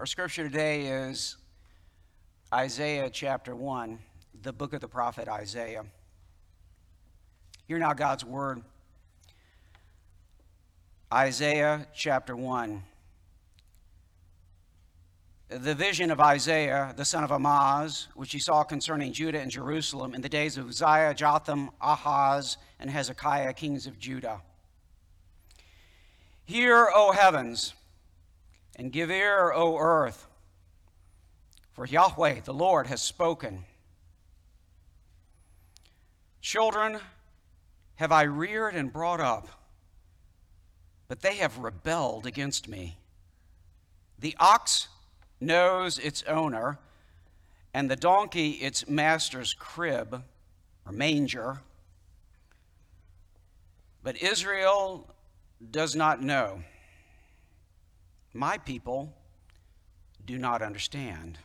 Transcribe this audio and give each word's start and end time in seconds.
Our 0.00 0.06
scripture 0.06 0.44
today 0.44 0.86
is 0.86 1.36
Isaiah 2.54 3.10
chapter 3.10 3.54
1, 3.54 3.98
the 4.40 4.50
book 4.50 4.72
of 4.72 4.80
the 4.80 4.88
prophet 4.88 5.28
Isaiah. 5.28 5.84
Hear 7.68 7.78
now 7.78 7.92
God's 7.92 8.24
word. 8.24 8.62
Isaiah 11.12 11.86
chapter 11.94 12.34
1. 12.34 12.82
The 15.50 15.74
vision 15.74 16.10
of 16.10 16.18
Isaiah, 16.18 16.94
the 16.96 17.04
son 17.04 17.22
of 17.22 17.30
Amoz, 17.30 18.08
which 18.14 18.32
he 18.32 18.38
saw 18.38 18.62
concerning 18.62 19.12
Judah 19.12 19.40
and 19.40 19.50
Jerusalem 19.50 20.14
in 20.14 20.22
the 20.22 20.30
days 20.30 20.56
of 20.56 20.66
Uzziah, 20.66 21.12
Jotham, 21.12 21.72
Ahaz, 21.78 22.56
and 22.78 22.88
Hezekiah, 22.88 23.52
kings 23.52 23.86
of 23.86 23.98
Judah. 23.98 24.40
Hear, 26.46 26.88
O 26.94 27.12
heavens, 27.12 27.74
and 28.80 28.90
give 28.90 29.10
ear, 29.10 29.52
O 29.54 29.76
earth, 29.76 30.26
for 31.72 31.84
Yahweh, 31.84 32.40
the 32.46 32.54
Lord, 32.54 32.86
has 32.86 33.02
spoken. 33.02 33.66
Children 36.40 36.98
have 37.96 38.10
I 38.10 38.22
reared 38.22 38.74
and 38.74 38.90
brought 38.90 39.20
up, 39.20 39.48
but 41.08 41.20
they 41.20 41.34
have 41.36 41.58
rebelled 41.58 42.24
against 42.24 42.68
me. 42.68 42.96
The 44.18 44.34
ox 44.40 44.88
knows 45.42 45.98
its 45.98 46.22
owner, 46.22 46.78
and 47.74 47.90
the 47.90 47.96
donkey 47.96 48.52
its 48.52 48.88
master's 48.88 49.52
crib 49.52 50.22
or 50.86 50.92
manger. 50.92 51.58
But 54.02 54.22
Israel 54.22 55.06
does 55.70 55.94
not 55.94 56.22
know. 56.22 56.62
My 58.32 58.58
people 58.58 59.12
do 60.24 60.38
not 60.38 60.62
understand. 60.62 61.38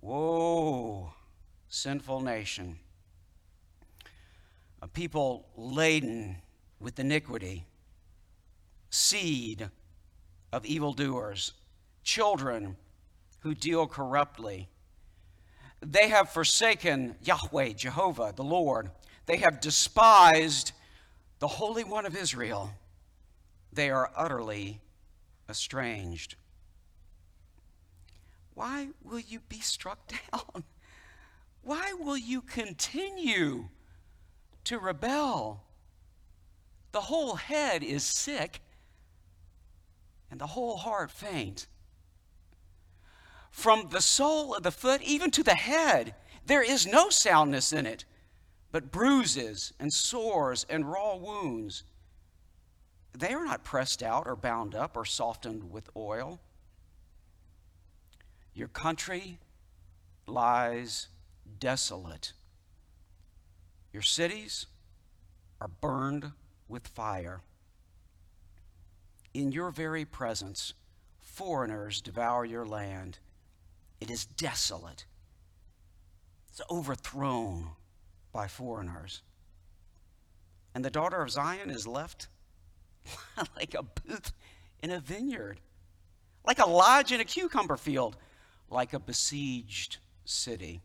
Whoa, 0.00 1.14
sinful 1.68 2.20
nation, 2.20 2.78
a 4.82 4.88
people 4.88 5.46
laden 5.56 6.36
with 6.78 6.98
iniquity, 6.98 7.64
seed 8.90 9.70
of 10.52 10.66
evildoers, 10.66 11.52
children 12.02 12.76
who 13.40 13.54
deal 13.54 13.86
corruptly. 13.86 14.68
They 15.80 16.08
have 16.08 16.28
forsaken 16.30 17.16
Yahweh, 17.22 17.72
Jehovah, 17.72 18.34
the 18.36 18.44
Lord. 18.44 18.90
They 19.24 19.38
have 19.38 19.60
despised 19.60 20.72
the 21.38 21.48
Holy 21.48 21.84
One 21.84 22.04
of 22.04 22.14
Israel. 22.14 22.74
They 23.74 23.90
are 23.90 24.10
utterly 24.16 24.80
estranged. 25.48 26.36
Why 28.54 28.88
will 29.02 29.18
you 29.18 29.40
be 29.48 29.60
struck 29.60 30.12
down? 30.32 30.64
Why 31.62 31.92
will 31.98 32.16
you 32.16 32.40
continue 32.40 33.68
to 34.64 34.78
rebel? 34.78 35.64
The 36.92 37.02
whole 37.02 37.34
head 37.34 37.82
is 37.82 38.04
sick 38.04 38.60
and 40.30 40.40
the 40.40 40.48
whole 40.48 40.76
heart 40.76 41.10
faint. 41.10 41.66
From 43.50 43.88
the 43.90 44.00
sole 44.00 44.54
of 44.54 44.62
the 44.62 44.70
foot 44.70 45.02
even 45.02 45.30
to 45.32 45.42
the 45.42 45.54
head, 45.54 46.14
there 46.46 46.62
is 46.62 46.86
no 46.86 47.08
soundness 47.08 47.72
in 47.72 47.86
it, 47.86 48.04
but 48.70 48.92
bruises 48.92 49.72
and 49.80 49.92
sores 49.92 50.66
and 50.68 50.90
raw 50.90 51.16
wounds. 51.16 51.84
They 53.16 53.32
are 53.32 53.44
not 53.44 53.62
pressed 53.62 54.02
out 54.02 54.26
or 54.26 54.34
bound 54.34 54.74
up 54.74 54.96
or 54.96 55.04
softened 55.04 55.70
with 55.70 55.88
oil. 55.96 56.40
Your 58.54 58.68
country 58.68 59.38
lies 60.26 61.08
desolate. 61.60 62.32
Your 63.92 64.02
cities 64.02 64.66
are 65.60 65.68
burned 65.68 66.32
with 66.68 66.88
fire. 66.88 67.42
In 69.32 69.52
your 69.52 69.70
very 69.70 70.04
presence, 70.04 70.74
foreigners 71.20 72.00
devour 72.00 72.44
your 72.44 72.66
land. 72.66 73.18
It 74.00 74.10
is 74.10 74.26
desolate, 74.26 75.06
it's 76.48 76.60
overthrown 76.68 77.70
by 78.32 78.48
foreigners. 78.48 79.22
And 80.74 80.84
the 80.84 80.90
daughter 80.90 81.22
of 81.22 81.30
Zion 81.30 81.70
is 81.70 81.86
left 81.86 82.26
like 83.56 83.74
a 83.74 83.82
booth 83.82 84.32
in 84.82 84.90
a 84.90 85.00
vineyard, 85.00 85.60
like 86.46 86.58
a 86.58 86.68
lodge 86.68 87.12
in 87.12 87.20
a 87.20 87.24
cucumber 87.24 87.76
field, 87.76 88.16
like 88.70 88.92
a 88.92 88.98
besieged 88.98 89.98
city. 90.24 90.80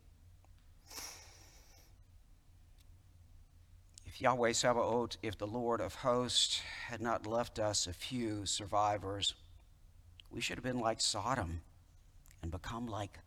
If 4.06 4.22
Yahweh 4.22 4.54
Sabaoth, 4.54 5.18
if 5.22 5.38
the 5.38 5.48
Lord 5.48 5.82
of 5.82 5.96
hosts 5.96 6.62
had 6.88 7.02
not 7.02 7.28
left 7.28 7.60
us 7.60 7.88
a 7.88 7.94
few 7.94 8.46
survivors, 8.46 9.34
we 10.30 10.42
should 10.42 10.58
have 10.58 10.64
been 10.64 10.80
like 10.80 11.02
Sodom 11.02 11.62
and 12.42 12.52
become 12.52 12.88
like 12.88 13.20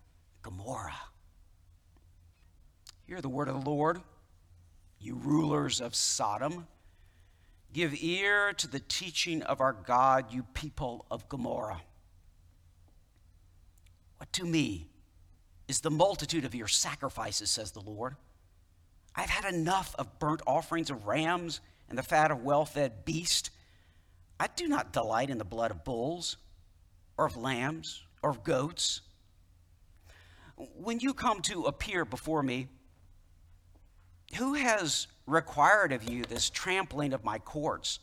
Gomorrah. 0.43 1.01
Hear 3.07 3.21
the 3.21 3.29
word 3.29 3.49
of 3.49 3.63
the 3.63 3.71
Lord, 3.71 4.01
you 4.99 5.17
rulers 5.17 5.81
of 5.81 5.95
Sodom. 5.95 6.67
Give 7.73 7.95
ear 8.01 8.53
to 8.55 8.67
the 8.67 8.81
teaching 8.81 9.43
of 9.43 9.61
our 9.61 9.73
God, 9.73 10.33
you 10.33 10.45
people 10.55 11.07
of 11.11 11.29
Gomorrah. 11.29 11.83
What 14.19 14.33
to 14.35 14.45
me 14.45 14.89
is 15.69 15.81
the 15.81 15.91
multitude 15.91 16.45
of 16.45 16.55
your 16.55 16.69
sacrifices, 16.69 17.51
says 17.51 17.73
the 17.73 17.81
Lord. 17.81 18.17
I've 19.15 19.31
had 19.31 19.53
enough 19.53 19.95
of 19.99 20.19
burnt 20.19 20.43
offerings 20.47 20.91
of 20.91 21.07
rams 21.07 21.61
and 21.89 21.99
the 21.99 22.03
fat 22.03 22.31
of 22.31 22.43
well 22.43 22.65
fed 22.65 23.05
beasts. 23.05 23.51
I 24.39 24.49
do 24.55 24.69
not 24.69 24.93
delight 24.93 25.31
in 25.31 25.39
the 25.39 25.45
blood 25.45 25.71
of 25.71 25.85
bulls 25.85 26.37
or 27.17 27.27
of 27.27 27.37
lambs 27.37 28.03
or 28.23 28.31
of 28.31 28.45
goats. 28.45 29.01
When 30.57 31.01
you 31.01 31.15
come 31.15 31.43
to 31.43 31.65
appear 31.65 32.05
before 32.05 32.43
me, 32.43 32.69
who 34.37 34.55
has 34.55 35.07
required 35.27 35.93
of 35.93 36.05
you 36.05 36.25
this 36.25 36.51
trampling 36.51 37.13
of 37.13 37.25
my 37.25 37.39
courts? 37.39 38.01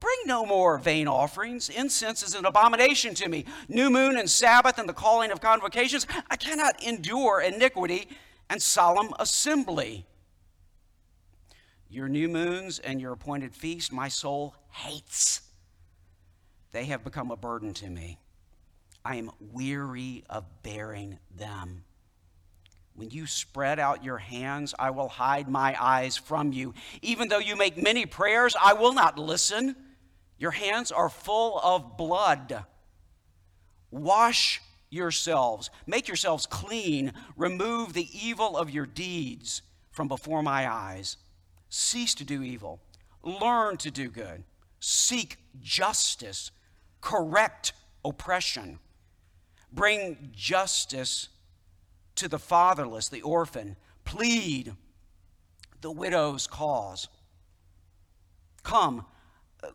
Bring 0.00 0.16
no 0.24 0.46
more 0.46 0.78
vain 0.78 1.06
offerings. 1.06 1.68
Incense 1.68 2.22
is 2.22 2.34
an 2.34 2.46
abomination 2.46 3.14
to 3.16 3.28
me. 3.28 3.44
New 3.68 3.90
moon 3.90 4.16
and 4.16 4.30
Sabbath 4.30 4.78
and 4.78 4.88
the 4.88 4.94
calling 4.94 5.30
of 5.30 5.42
convocations. 5.42 6.06
I 6.30 6.36
cannot 6.36 6.82
endure 6.82 7.42
iniquity 7.42 8.08
and 8.48 8.62
solemn 8.62 9.12
assembly. 9.18 10.06
Your 11.90 12.08
new 12.08 12.28
moons 12.28 12.78
and 12.78 13.00
your 13.00 13.12
appointed 13.12 13.54
feast, 13.54 13.92
my 13.92 14.08
soul 14.08 14.54
hates. 14.70 15.42
They 16.72 16.84
have 16.86 17.04
become 17.04 17.30
a 17.30 17.36
burden 17.36 17.74
to 17.74 17.90
me. 17.90 18.18
I 19.04 19.16
am 19.16 19.30
weary 19.40 20.24
of 20.30 20.44
bearing 20.62 21.18
them. 21.36 21.84
When 23.00 23.08
you 23.08 23.26
spread 23.26 23.78
out 23.78 24.04
your 24.04 24.18
hands, 24.18 24.74
I 24.78 24.90
will 24.90 25.08
hide 25.08 25.48
my 25.48 25.74
eyes 25.82 26.18
from 26.18 26.52
you. 26.52 26.74
Even 27.00 27.28
though 27.28 27.38
you 27.38 27.56
make 27.56 27.82
many 27.82 28.04
prayers, 28.04 28.54
I 28.62 28.74
will 28.74 28.92
not 28.92 29.18
listen. 29.18 29.74
Your 30.36 30.50
hands 30.50 30.92
are 30.92 31.08
full 31.08 31.58
of 31.60 31.96
blood. 31.96 32.62
Wash 33.90 34.60
yourselves, 34.90 35.70
make 35.86 36.08
yourselves 36.08 36.44
clean, 36.44 37.14
remove 37.38 37.94
the 37.94 38.06
evil 38.12 38.54
of 38.54 38.68
your 38.68 38.84
deeds 38.84 39.62
from 39.90 40.06
before 40.06 40.42
my 40.42 40.70
eyes. 40.70 41.16
Cease 41.70 42.14
to 42.16 42.24
do 42.24 42.42
evil, 42.42 42.82
learn 43.22 43.78
to 43.78 43.90
do 43.90 44.10
good, 44.10 44.44
seek 44.78 45.38
justice, 45.62 46.50
correct 47.00 47.72
oppression, 48.04 48.78
bring 49.72 50.32
justice 50.36 51.30
to 52.16 52.28
the 52.28 52.38
fatherless, 52.38 53.08
the 53.08 53.22
orphan, 53.22 53.76
plead 54.04 54.74
the 55.80 55.90
widow's 55.90 56.46
cause. 56.46 57.08
Come, 58.62 59.06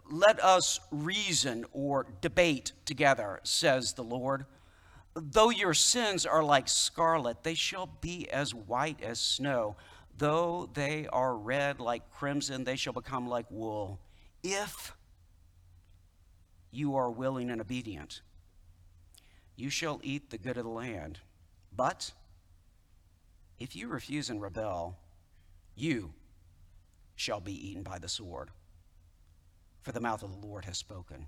let 0.09 0.43
us 0.43 0.79
reason 0.91 1.65
or 1.71 2.05
debate 2.21 2.71
together, 2.85 3.39
says 3.43 3.93
the 3.93 4.03
Lord. 4.03 4.45
Though 5.15 5.49
your 5.49 5.73
sins 5.73 6.25
are 6.25 6.43
like 6.43 6.67
scarlet, 6.67 7.43
they 7.43 7.53
shall 7.53 7.87
be 8.01 8.29
as 8.29 8.53
white 8.53 9.01
as 9.01 9.19
snow. 9.19 9.77
Though 10.17 10.69
they 10.73 11.07
are 11.07 11.35
red 11.35 11.79
like 11.79 12.11
crimson, 12.11 12.63
they 12.63 12.75
shall 12.75 12.93
become 12.93 13.27
like 13.27 13.49
wool. 13.49 13.99
If 14.43 14.93
you 16.71 16.95
are 16.95 17.09
willing 17.09 17.49
and 17.49 17.61
obedient, 17.61 18.21
you 19.55 19.69
shall 19.69 19.99
eat 20.03 20.29
the 20.29 20.37
good 20.37 20.57
of 20.57 20.63
the 20.63 20.69
land. 20.69 21.19
But 21.75 22.11
if 23.59 23.75
you 23.75 23.87
refuse 23.87 24.29
and 24.29 24.41
rebel, 24.41 24.97
you 25.75 26.13
shall 27.15 27.39
be 27.39 27.69
eaten 27.69 27.83
by 27.83 27.99
the 27.99 28.09
sword, 28.09 28.49
for 29.81 29.91
the 29.91 29.99
mouth 30.01 30.23
of 30.23 30.31
the 30.31 30.47
Lord 30.47 30.65
has 30.65 30.77
spoken. 30.77 31.27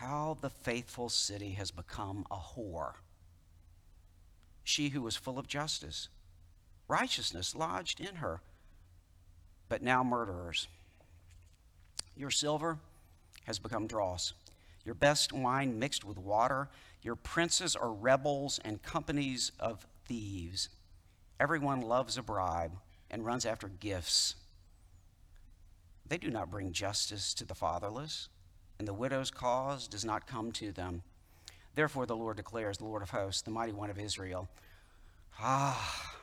how 0.00 0.38
the 0.40 0.48
faithful 0.48 1.10
city 1.10 1.50
has 1.50 1.70
become 1.70 2.24
a 2.30 2.36
whore. 2.36 2.94
She 4.64 4.88
who 4.88 5.02
was 5.02 5.14
full 5.14 5.38
of 5.38 5.46
justice, 5.46 6.08
righteousness 6.88 7.54
lodged 7.54 8.00
in 8.00 8.16
her, 8.16 8.40
but 9.68 9.82
now 9.82 10.02
murderers. 10.02 10.68
Your 12.16 12.30
silver 12.30 12.78
has 13.44 13.58
become 13.58 13.86
dross, 13.86 14.32
your 14.86 14.94
best 14.94 15.34
wine 15.34 15.78
mixed 15.78 16.02
with 16.02 16.16
water. 16.16 16.70
Your 17.02 17.14
princes 17.14 17.76
are 17.76 17.92
rebels 17.92 18.58
and 18.64 18.82
companies 18.82 19.52
of 19.60 19.86
thieves. 20.10 20.68
Everyone 21.38 21.80
loves 21.80 22.18
a 22.18 22.22
bribe 22.22 22.72
and 23.12 23.24
runs 23.24 23.46
after 23.46 23.68
gifts. 23.68 24.34
They 26.04 26.18
do 26.18 26.30
not 26.30 26.50
bring 26.50 26.72
justice 26.72 27.32
to 27.34 27.44
the 27.44 27.54
fatherless, 27.54 28.28
and 28.80 28.88
the 28.88 28.92
widow's 28.92 29.30
cause 29.30 29.86
does 29.86 30.04
not 30.04 30.26
come 30.26 30.50
to 30.52 30.72
them. 30.72 31.02
Therefore, 31.76 32.06
the 32.06 32.16
Lord 32.16 32.38
declares, 32.38 32.78
the 32.78 32.86
Lord 32.86 33.02
of 33.02 33.10
hosts, 33.10 33.42
the 33.42 33.52
mighty 33.52 33.70
one 33.70 33.88
of 33.88 34.00
Israel, 34.00 34.48
Ah, 35.38 36.16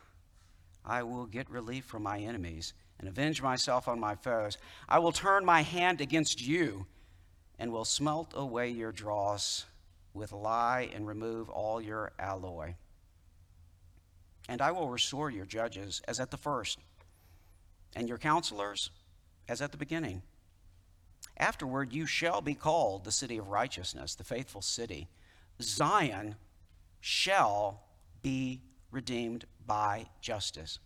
I 0.83 1.04
will 1.04 1.25
get 1.25 1.50
relief 1.50 1.86
from 1.86 2.04
my 2.04 2.19
enemies 2.19 2.74
and 3.00 3.07
avenge 3.07 3.42
myself 3.42 3.88
on 3.88 4.01
my 4.01 4.16
foes. 4.16 4.57
I 4.90 5.00
will 5.00 5.13
turn 5.13 5.45
my 5.45 5.62
hand 5.62 6.01
against 6.01 6.45
you 6.45 6.88
and 7.57 7.72
will 7.72 7.86
smelt 7.86 8.33
away 8.36 8.68
your 8.69 8.92
dross 8.92 9.66
with 10.13 10.33
lye 10.33 10.90
and 10.94 11.07
remove 11.07 11.50
all 11.50 11.81
your 11.81 12.12
alloy. 12.19 12.75
And 14.48 14.62
I 14.62 14.72
will 14.72 14.90
restore 14.90 15.30
your 15.30 15.46
judges 15.46 16.02
as 16.08 16.20
at 16.20 16.32
the 16.32 16.38
first, 16.38 16.80
and 17.96 18.08
your 18.08 18.18
counselors 18.18 18.92
as 19.48 19.62
at 19.62 19.72
the 19.72 19.78
beginning. 19.78 20.22
Afterward, 21.38 21.94
you 21.94 22.06
shall 22.06 22.42
be 22.42 22.56
called 22.56 23.04
the 23.04 23.12
city 23.12 23.38
of 23.38 23.50
righteousness, 23.50 24.16
the 24.16 24.24
faithful 24.24 24.62
city. 24.62 25.08
Zion 25.62 26.36
shall 27.00 27.84
be 28.22 28.62
redeemed 28.92 29.46
by 29.66 30.08
justice. 30.22 30.80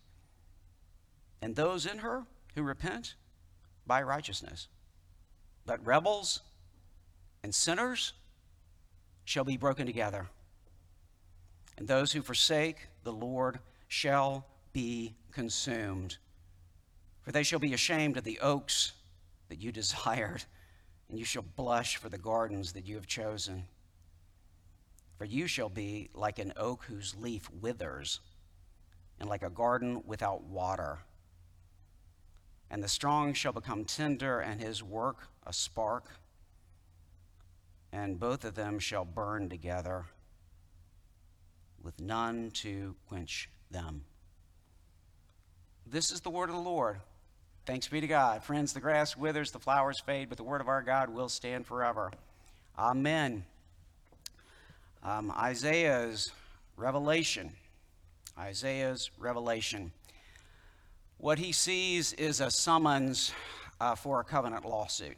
And 1.40 1.56
those 1.56 1.86
in 1.86 1.98
her 1.98 2.24
who 2.54 2.62
repent 2.62 3.14
by 3.86 4.02
righteousness. 4.02 4.68
But 5.66 5.84
rebels 5.86 6.40
and 7.42 7.54
sinners 7.54 8.12
shall 9.24 9.44
be 9.44 9.56
broken 9.56 9.86
together. 9.86 10.28
And 11.76 11.88
those 11.88 12.12
who 12.12 12.22
forsake 12.22 12.88
the 13.04 13.12
Lord 13.12 13.58
shall 13.88 14.46
be 14.72 15.14
consumed. 15.32 16.16
For 17.22 17.32
they 17.32 17.42
shall 17.42 17.58
be 17.58 17.74
ashamed 17.74 18.16
of 18.16 18.24
the 18.24 18.40
oaks 18.40 18.92
that 19.48 19.60
you 19.60 19.72
desired, 19.72 20.44
and 21.08 21.18
you 21.18 21.24
shall 21.24 21.42
blush 21.42 21.96
for 21.96 22.08
the 22.08 22.18
gardens 22.18 22.72
that 22.72 22.86
you 22.86 22.96
have 22.96 23.06
chosen. 23.06 23.64
For 25.18 25.24
you 25.24 25.46
shall 25.46 25.68
be 25.68 26.10
like 26.14 26.38
an 26.38 26.52
oak 26.56 26.84
whose 26.84 27.14
leaf 27.16 27.48
withers, 27.60 28.20
and 29.20 29.28
like 29.28 29.42
a 29.42 29.50
garden 29.50 30.02
without 30.04 30.42
water. 30.42 30.98
And 32.70 32.82
the 32.82 32.88
strong 32.88 33.34
shall 33.34 33.52
become 33.52 33.84
tender, 33.84 34.40
and 34.40 34.60
his 34.60 34.82
work 34.82 35.28
a 35.46 35.52
spark, 35.52 36.06
and 37.92 38.18
both 38.18 38.44
of 38.44 38.54
them 38.54 38.78
shall 38.78 39.04
burn 39.04 39.48
together, 39.48 40.06
with 41.82 42.00
none 42.00 42.50
to 42.50 42.94
quench 43.08 43.48
them. 43.70 44.04
This 45.86 46.10
is 46.10 46.20
the 46.20 46.30
word 46.30 46.48
of 46.48 46.54
the 46.54 46.62
Lord. 46.62 47.00
Thanks 47.66 47.88
be 47.88 48.00
to 48.00 48.06
God. 48.06 48.42
Friends, 48.42 48.72
the 48.72 48.80
grass 48.80 49.16
withers, 49.16 49.50
the 49.50 49.58
flowers 49.58 50.00
fade, 50.00 50.28
but 50.28 50.38
the 50.38 50.44
word 50.44 50.60
of 50.60 50.68
our 50.68 50.82
God 50.82 51.10
will 51.10 51.28
stand 51.28 51.66
forever. 51.66 52.10
Amen. 52.78 53.44
Um, 55.02 55.30
Isaiah's 55.30 56.32
revelation. 56.76 57.52
Isaiah's 58.38 59.10
revelation. 59.18 59.92
What 61.18 61.38
he 61.38 61.52
sees 61.52 62.12
is 62.14 62.40
a 62.40 62.50
summons 62.50 63.32
uh, 63.80 63.94
for 63.94 64.20
a 64.20 64.24
covenant 64.24 64.64
lawsuit. 64.64 65.16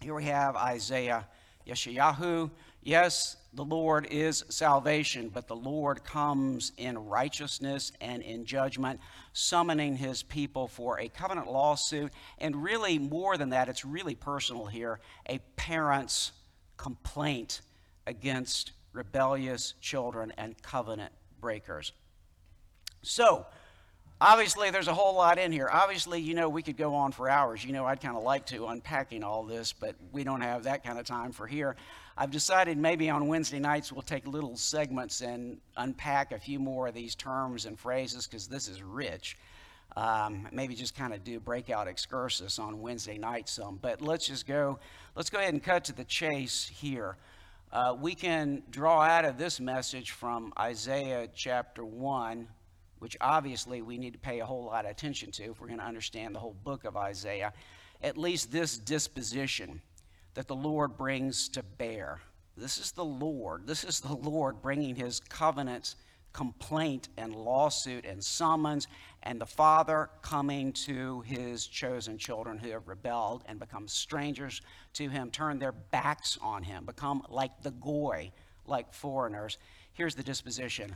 Here 0.00 0.14
we 0.14 0.24
have 0.24 0.56
Isaiah, 0.56 1.26
Yeshayahu. 1.66 2.50
Yes, 2.88 3.36
the 3.52 3.66
Lord 3.66 4.06
is 4.10 4.46
salvation, 4.48 5.28
but 5.28 5.46
the 5.46 5.54
Lord 5.54 6.04
comes 6.04 6.72
in 6.78 6.96
righteousness 6.96 7.92
and 8.00 8.22
in 8.22 8.46
judgment, 8.46 8.98
summoning 9.34 9.94
his 9.94 10.22
people 10.22 10.68
for 10.68 10.98
a 10.98 11.10
covenant 11.10 11.52
lawsuit. 11.52 12.10
And 12.38 12.62
really, 12.62 12.98
more 12.98 13.36
than 13.36 13.50
that, 13.50 13.68
it's 13.68 13.84
really 13.84 14.14
personal 14.14 14.64
here 14.64 15.00
a 15.28 15.38
parent's 15.56 16.32
complaint 16.78 17.60
against 18.06 18.72
rebellious 18.94 19.74
children 19.82 20.32
and 20.38 20.56
covenant 20.62 21.12
breakers. 21.42 21.92
So, 23.02 23.44
obviously, 24.18 24.70
there's 24.70 24.88
a 24.88 24.94
whole 24.94 25.14
lot 25.14 25.38
in 25.38 25.52
here. 25.52 25.68
Obviously, 25.70 26.22
you 26.22 26.34
know, 26.34 26.48
we 26.48 26.62
could 26.62 26.78
go 26.78 26.94
on 26.94 27.12
for 27.12 27.28
hours. 27.28 27.62
You 27.62 27.74
know, 27.74 27.84
I'd 27.84 28.00
kind 28.00 28.16
of 28.16 28.22
like 28.22 28.46
to 28.46 28.66
unpacking 28.68 29.22
all 29.22 29.42
this, 29.44 29.74
but 29.74 29.94
we 30.10 30.24
don't 30.24 30.40
have 30.40 30.62
that 30.62 30.84
kind 30.84 30.98
of 30.98 31.04
time 31.04 31.32
for 31.32 31.46
here. 31.46 31.76
I've 32.20 32.32
decided 32.32 32.78
maybe 32.78 33.08
on 33.10 33.28
Wednesday 33.28 33.60
nights 33.60 33.92
we'll 33.92 34.02
take 34.02 34.26
little 34.26 34.56
segments 34.56 35.20
and 35.20 35.58
unpack 35.76 36.32
a 36.32 36.38
few 36.40 36.58
more 36.58 36.88
of 36.88 36.94
these 36.94 37.14
terms 37.14 37.64
and 37.64 37.78
phrases 37.78 38.26
because 38.26 38.48
this 38.48 38.66
is 38.66 38.82
rich. 38.82 39.38
Um, 39.96 40.48
maybe 40.50 40.74
just 40.74 40.96
kind 40.96 41.14
of 41.14 41.22
do 41.22 41.38
breakout 41.38 41.86
excursus 41.86 42.58
on 42.58 42.80
Wednesday 42.80 43.18
night 43.18 43.48
some. 43.48 43.78
But 43.80 44.02
let's 44.02 44.26
just 44.26 44.48
go, 44.48 44.80
let's 45.14 45.30
go 45.30 45.38
ahead 45.38 45.54
and 45.54 45.62
cut 45.62 45.84
to 45.84 45.92
the 45.92 46.02
chase 46.02 46.66
here. 46.66 47.16
Uh, 47.70 47.94
we 47.96 48.16
can 48.16 48.64
draw 48.68 49.00
out 49.00 49.24
of 49.24 49.38
this 49.38 49.60
message 49.60 50.10
from 50.10 50.52
Isaiah 50.58 51.28
chapter 51.32 51.84
1, 51.84 52.48
which 52.98 53.16
obviously 53.20 53.80
we 53.80 53.96
need 53.96 54.14
to 54.14 54.18
pay 54.18 54.40
a 54.40 54.44
whole 54.44 54.64
lot 54.64 54.86
of 54.86 54.90
attention 54.90 55.30
to 55.32 55.44
if 55.44 55.60
we're 55.60 55.68
going 55.68 55.78
to 55.78 55.86
understand 55.86 56.34
the 56.34 56.40
whole 56.40 56.56
book 56.64 56.84
of 56.84 56.96
Isaiah, 56.96 57.52
at 58.02 58.18
least 58.18 58.50
this 58.50 58.76
disposition 58.76 59.82
that 60.38 60.46
the 60.46 60.54
Lord 60.54 60.96
brings 60.96 61.48
to 61.48 61.64
bear. 61.64 62.20
This 62.56 62.78
is 62.78 62.92
the 62.92 63.04
Lord. 63.04 63.66
This 63.66 63.82
is 63.82 63.98
the 63.98 64.14
Lord 64.14 64.62
bringing 64.62 64.94
his 64.94 65.18
covenant 65.18 65.96
complaint 66.32 67.08
and 67.16 67.34
lawsuit 67.34 68.04
and 68.04 68.22
summons, 68.22 68.86
and 69.24 69.40
the 69.40 69.46
Father 69.46 70.08
coming 70.22 70.72
to 70.72 71.22
his 71.22 71.66
chosen 71.66 72.18
children 72.18 72.56
who 72.56 72.70
have 72.70 72.86
rebelled 72.86 73.42
and 73.46 73.58
become 73.58 73.88
strangers 73.88 74.62
to 74.92 75.08
him, 75.08 75.32
turn 75.32 75.58
their 75.58 75.72
backs 75.72 76.38
on 76.40 76.62
him, 76.62 76.84
become 76.84 77.20
like 77.28 77.60
the 77.64 77.72
goy, 77.72 78.30
like 78.64 78.94
foreigners. 78.94 79.58
Here's 79.92 80.14
the 80.14 80.22
disposition 80.22 80.94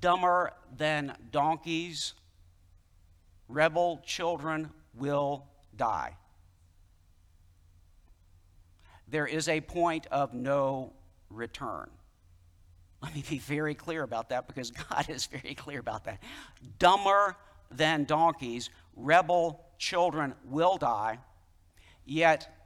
dumber 0.00 0.54
than 0.76 1.16
donkeys, 1.30 2.14
rebel 3.46 4.02
children 4.04 4.70
will 4.92 5.46
die. 5.76 6.16
There 9.12 9.26
is 9.26 9.46
a 9.46 9.60
point 9.60 10.06
of 10.06 10.32
no 10.32 10.94
return. 11.28 11.90
Let 13.02 13.14
me 13.14 13.22
be 13.28 13.38
very 13.38 13.74
clear 13.74 14.04
about 14.04 14.30
that 14.30 14.48
because 14.48 14.70
God 14.90 15.10
is 15.10 15.26
very 15.26 15.54
clear 15.54 15.80
about 15.80 16.04
that. 16.04 16.22
Dumber 16.78 17.36
than 17.70 18.04
donkeys, 18.04 18.70
rebel 18.96 19.66
children 19.76 20.32
will 20.46 20.78
die, 20.78 21.18
yet 22.06 22.56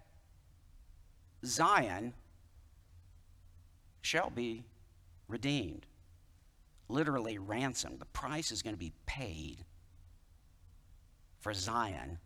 Zion 1.44 2.14
shall 4.00 4.30
be 4.30 4.62
redeemed. 5.26 5.84
Literally 6.88 7.38
ransomed. 7.38 7.98
The 7.98 8.04
price 8.04 8.52
is 8.52 8.62
going 8.62 8.74
to 8.74 8.78
be 8.78 8.92
paid 9.04 9.64
for 11.40 11.52
Zion 11.52 12.18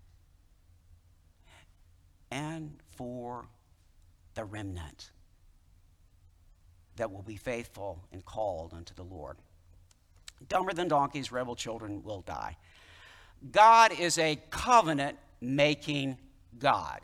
and 2.30 2.76
for 2.96 3.48
the 4.34 4.44
remnant 4.44 5.10
that 6.96 7.10
will 7.10 7.22
be 7.22 7.36
faithful 7.36 8.04
and 8.12 8.24
called 8.24 8.74
unto 8.74 8.94
the 8.94 9.02
Lord. 9.02 9.36
Dumber 10.48 10.72
than 10.72 10.88
donkeys, 10.88 11.32
rebel 11.32 11.56
children 11.56 12.02
will 12.02 12.22
die. 12.22 12.56
God 13.52 13.92
is 13.98 14.18
a 14.18 14.40
covenant 14.50 15.18
making 15.40 16.18
God. 16.58 17.00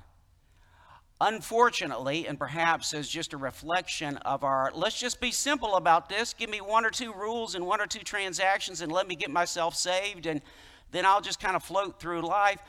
Unfortunately, 1.18 2.26
and 2.26 2.38
perhaps 2.38 2.92
as 2.92 3.08
just 3.08 3.32
a 3.32 3.38
reflection 3.38 4.18
of 4.18 4.44
our, 4.44 4.70
let's 4.74 5.00
just 5.00 5.18
be 5.18 5.30
simple 5.30 5.76
about 5.76 6.10
this. 6.10 6.34
Give 6.34 6.50
me 6.50 6.60
one 6.60 6.84
or 6.84 6.90
two 6.90 7.12
rules 7.14 7.54
and 7.54 7.66
one 7.66 7.80
or 7.80 7.86
two 7.86 8.00
transactions 8.00 8.82
and 8.82 8.92
let 8.92 9.08
me 9.08 9.16
get 9.16 9.30
myself 9.30 9.74
saved, 9.74 10.26
and 10.26 10.42
then 10.90 11.06
I'll 11.06 11.22
just 11.22 11.40
kind 11.40 11.56
of 11.56 11.62
float 11.62 11.98
through 11.98 12.20
life. 12.20 12.60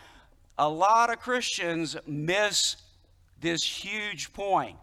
A 0.57 0.69
lot 0.69 1.11
of 1.11 1.19
Christians 1.19 1.97
miss 2.07 2.77
this 3.39 3.63
huge 3.63 4.33
point. 4.33 4.77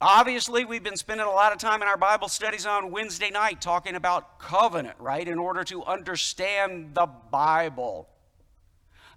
Obviously, 0.00 0.64
we've 0.64 0.82
been 0.82 0.96
spending 0.96 1.26
a 1.26 1.30
lot 1.30 1.52
of 1.52 1.58
time 1.58 1.82
in 1.82 1.88
our 1.88 1.98
Bible 1.98 2.28
studies 2.28 2.64
on 2.64 2.90
Wednesday 2.90 3.30
night 3.30 3.60
talking 3.60 3.94
about 3.94 4.38
covenant, 4.38 4.96
right, 4.98 5.28
in 5.28 5.38
order 5.38 5.62
to 5.64 5.84
understand 5.84 6.94
the 6.94 7.06
Bible. 7.06 8.08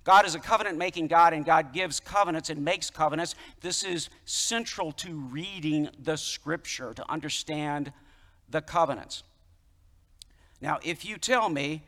God 0.04 0.26
is 0.26 0.36
a 0.36 0.40
covenant 0.40 0.78
making 0.78 1.08
God, 1.08 1.32
and 1.32 1.46
God 1.46 1.72
gives 1.72 2.02
covenants 2.02 2.50
and 2.50 2.66
makes 2.66 2.90
covenants. 2.90 3.36
This 3.62 3.84
is 3.84 4.10
central 4.26 4.92
to 4.94 5.14
reading 5.14 5.90
the 5.98 6.18
scripture 6.18 6.94
to 6.94 7.10
understand 7.10 7.94
the 8.50 8.62
covenants. 8.62 9.24
Now, 10.60 10.80
if 10.84 11.06
you 11.06 11.18
tell 11.18 11.48
me, 11.48 11.84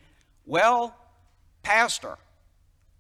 well, 0.45 0.95
Pastor, 1.63 2.17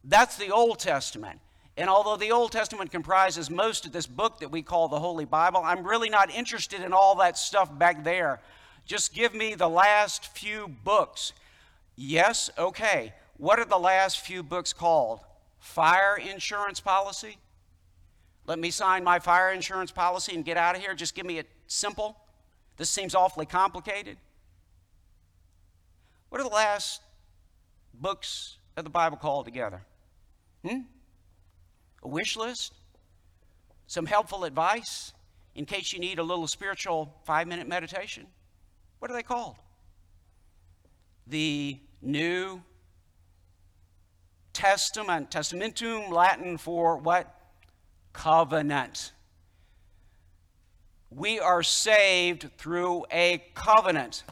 that's 0.03 0.35
the 0.35 0.49
Old 0.49 0.79
Testament. 0.79 1.39
And 1.77 1.89
although 1.89 2.15
the 2.15 2.31
Old 2.31 2.51
Testament 2.51 2.91
comprises 2.91 3.49
most 3.49 3.85
of 3.85 3.91
this 3.91 4.07
book 4.07 4.39
that 4.39 4.51
we 4.51 4.61
call 4.61 4.87
the 4.87 4.99
Holy 4.99 5.25
Bible, 5.25 5.61
I'm 5.63 5.85
really 5.85 6.09
not 6.09 6.33
interested 6.33 6.81
in 6.81 6.93
all 6.93 7.15
that 7.15 7.37
stuff 7.37 7.77
back 7.77 8.03
there. 8.03 8.39
Just 8.85 9.13
give 9.13 9.33
me 9.33 9.55
the 9.55 9.67
last 9.67 10.27
few 10.27 10.69
books. 10.83 11.33
Yes, 11.95 12.49
okay. 12.57 13.13
What 13.37 13.59
are 13.59 13.65
the 13.65 13.77
last 13.77 14.19
few 14.21 14.41
books 14.41 14.71
called? 14.71 15.19
Fire 15.59 16.15
insurance 16.17 16.79
policy? 16.79 17.37
Let 18.47 18.59
me 18.59 18.71
sign 18.71 19.03
my 19.03 19.19
fire 19.19 19.51
insurance 19.51 19.91
policy 19.91 20.35
and 20.35 20.45
get 20.45 20.55
out 20.55 20.75
of 20.75 20.81
here. 20.81 20.93
Just 20.93 21.15
give 21.15 21.25
me 21.25 21.39
it 21.39 21.47
simple. 21.67 22.15
This 22.77 22.89
seems 22.89 23.15
awfully 23.15 23.45
complicated. 23.45 24.17
What 26.29 26.39
are 26.39 26.43
the 26.43 26.55
last 26.55 27.01
books 27.93 28.57
of 28.77 28.83
the 28.83 28.89
Bible 28.89 29.17
called 29.17 29.45
together? 29.45 29.81
Hmm? 30.65 30.81
A 32.05 32.07
wish 32.07 32.37
list? 32.37 32.71
Some 33.87 34.05
helpful 34.05 34.43
advice 34.43 35.11
in 35.55 35.65
case 35.65 35.91
you 35.91 35.97
need 35.97 36.19
a 36.19 36.23
little 36.23 36.45
spiritual 36.45 37.15
five 37.23 37.47
minute 37.47 37.67
meditation? 37.67 38.27
What 38.99 39.09
are 39.09 39.15
they 39.15 39.23
called? 39.23 39.55
The 41.25 41.79
New 42.03 42.61
Testament. 44.53 45.31
Testamentum, 45.31 46.11
Latin 46.11 46.59
for 46.59 46.97
what? 46.97 47.33
Covenant. 48.13 49.11
We 51.09 51.39
are 51.39 51.63
saved 51.63 52.51
through 52.59 53.05
a 53.11 53.43
covenant. 53.55 54.25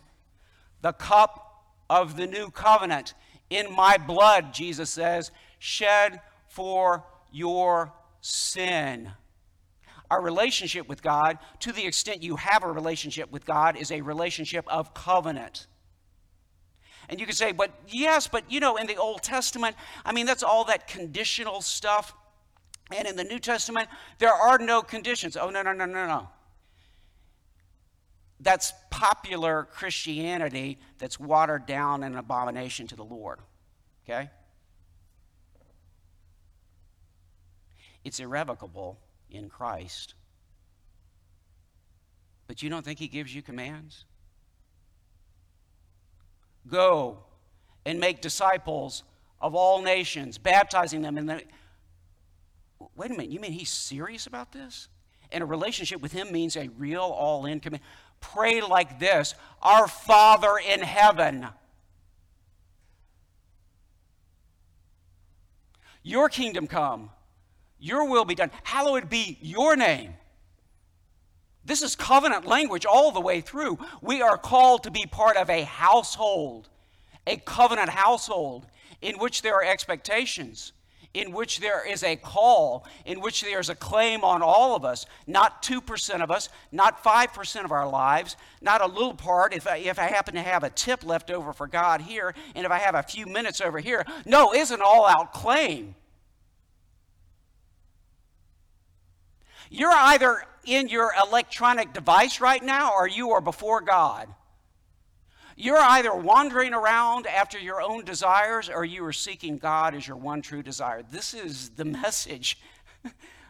The 0.82 0.94
cup 0.94 1.66
of 1.90 2.18
the 2.18 2.28
new 2.28 2.52
covenant. 2.52 3.16
In 3.50 3.74
my 3.74 3.98
blood, 3.98 4.54
Jesus 4.54 4.92
says, 4.92 5.32
shed 5.58 6.22
for 6.48 7.04
your 7.34 7.92
sin. 8.22 9.12
Our 10.10 10.22
relationship 10.22 10.88
with 10.88 11.02
God, 11.02 11.40
to 11.62 11.72
the 11.72 11.86
extent 11.86 12.22
you 12.22 12.36
have 12.36 12.64
a 12.64 12.72
relationship 12.72 13.32
with 13.32 13.46
God, 13.46 13.76
is 13.76 13.92
a 13.92 14.02
relationship 14.02 14.66
of 14.68 14.94
covenant. 14.94 15.68
And 17.10 17.20
you 17.20 17.26
could 17.26 17.36
say, 17.36 17.52
but 17.52 17.72
yes, 17.88 18.28
but 18.28 18.50
you 18.50 18.60
know, 18.60 18.78
in 18.78 18.88
the 18.88 18.96
Old 18.96 19.24
Testament, 19.24 19.76
I 20.06 20.14
mean, 20.14 20.26
that's 20.26 20.44
all 20.44 20.66
that 20.66 20.88
conditional 20.88 21.62
stuff. 21.62 22.14
And 22.96 23.08
in 23.08 23.16
the 23.16 23.24
New 23.24 23.40
Testament, 23.40 23.90
there 24.20 24.34
are 24.34 24.58
no 24.58 24.82
conditions. 24.82 25.36
Oh, 25.36 25.50
no, 25.50 25.62
no, 25.62 25.74
no, 25.74 25.86
no, 25.86 26.08
no. 26.08 26.30
That's 28.40 28.74
popular 28.90 29.68
Christianity 29.72 30.78
that's 30.98 31.20
watered 31.20 31.66
down 31.66 32.04
and 32.04 32.14
an 32.14 32.20
abomination 32.20 32.88
to 32.88 32.96
the 32.96 33.04
Lord. 33.04 33.40
Okay? 34.06 34.30
It's 38.04 38.20
irrevocable 38.20 39.00
in 39.30 39.50
Christ. 39.50 40.16
But 42.48 42.62
you 42.62 42.70
don't 42.70 42.84
think 42.84 43.00
He 43.00 43.08
gives 43.08 43.34
you 43.34 43.42
commands? 43.42 44.06
Go 46.68 47.20
and 47.86 48.00
make 48.00 48.22
disciples 48.22 49.04
of 49.42 49.56
all 49.56 49.82
nations, 49.82 50.38
baptizing 50.38 51.02
them 51.02 51.18
in 51.18 51.26
the. 51.26 51.42
Wait 52.96 53.12
a 53.12 53.14
minute, 53.14 53.30
you 53.30 53.40
mean 53.40 53.54
He's 53.54 53.70
serious 53.70 54.28
about 54.28 54.52
this? 54.52 54.88
And 55.32 55.42
a 55.42 55.46
relationship 55.46 56.02
with 56.02 56.12
Him 56.12 56.32
means 56.32 56.56
a 56.56 56.70
real 56.78 57.02
all 57.02 57.46
in 57.46 57.60
command. 57.60 57.84
Pray 58.20 58.62
like 58.62 59.00
this 59.00 59.36
Our 59.62 59.88
Father 59.88 60.54
in 60.58 60.82
heaven. 60.82 61.48
Your 66.04 66.28
kingdom 66.28 66.68
come 66.68 67.10
your 67.84 68.10
will 68.10 68.24
be 68.24 68.34
done. 68.34 68.50
Hallowed 68.64 69.10
be 69.10 69.38
your 69.42 69.76
name. 69.76 70.14
This 71.66 71.82
is 71.82 71.98
covenant 71.98 72.48
language 72.48 72.86
all 72.86 73.12
the 73.12 73.20
way 73.20 73.42
through. 73.42 73.78
We 74.02 74.22
are 74.22 74.38
called 74.38 74.84
to 74.84 74.92
be 74.92 75.06
part 75.06 75.36
of 75.36 75.50
a 75.50 75.64
household, 75.64 76.70
a 77.28 77.36
covenant 77.36 77.90
household 77.90 78.66
in 79.02 79.20
which 79.20 79.42
there 79.42 79.56
are 79.56 79.66
expectations, 79.66 80.72
in 81.14 81.34
which 81.34 81.60
there 81.60 81.86
is 81.86 82.04
a 82.04 82.16
call, 82.16 82.88
in 83.06 83.20
which 83.20 83.42
there 83.42 83.60
is 83.60 83.68
a 83.68 83.76
claim 83.76 84.24
on 84.24 84.42
all 84.42 84.78
of 84.78 84.86
us, 84.86 85.06
not 85.28 85.62
2% 85.62 86.24
of 86.24 86.32
us, 86.32 86.48
not 86.72 87.04
5% 87.04 87.66
of 87.66 87.72
our 87.74 87.88
lives, 87.88 88.38
not 88.62 88.80
a 88.80 88.88
little 88.88 89.14
part 89.14 89.54
if 89.54 89.68
I, 89.68 89.78
if 89.78 90.00
I 90.00 90.04
happen 90.04 90.36
to 90.36 90.42
have 90.42 90.64
a 90.64 90.70
tip 90.70 91.04
left 91.04 91.30
over 91.30 91.52
for 91.52 91.68
God 91.68 92.00
here, 92.00 92.34
and 92.56 92.66
if 92.66 92.72
I 92.72 92.80
have 92.80 92.96
a 92.96 93.04
few 93.04 93.26
minutes 93.26 93.60
over 93.60 93.80
here. 93.80 94.06
No, 94.26 94.54
it's 94.54 94.72
an 94.72 94.82
all 94.82 95.06
out 95.06 95.34
claim. 95.34 95.96
You're 99.74 99.90
either 99.90 100.46
in 100.66 100.88
your 100.88 101.12
electronic 101.28 101.94
device 101.94 102.40
right 102.40 102.64
now 102.64 102.94
or 102.94 103.08
you 103.08 103.32
are 103.32 103.42
before 103.42 103.82
God. 103.82 104.28
You're 105.58 105.80
either 105.80 106.14
wandering 106.14 106.76
around 106.76 107.26
after 107.26 107.58
your 107.58 107.82
own 107.82 108.06
desires 108.06 108.70
or 108.70 108.86
you 108.86 109.04
are 109.04 109.12
seeking 109.12 109.58
God 109.58 109.96
as 109.96 110.08
your 110.08 110.16
one 110.16 110.44
true 110.44 110.62
desire. 110.62 111.02
This 111.02 111.34
is 111.34 111.70
the 111.70 111.86
message 112.04 112.60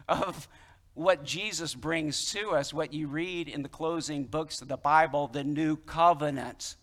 of 0.08 0.48
what 0.94 1.24
Jesus 1.24 1.74
brings 1.74 2.32
to 2.32 2.52
us, 2.52 2.72
what 2.72 2.94
you 2.94 3.06
read 3.06 3.46
in 3.46 3.62
the 3.62 3.68
closing 3.68 4.24
books 4.24 4.62
of 4.62 4.68
the 4.68 4.78
Bible, 4.78 5.26
the 5.26 5.44
new 5.44 5.76
covenant. 5.76 6.76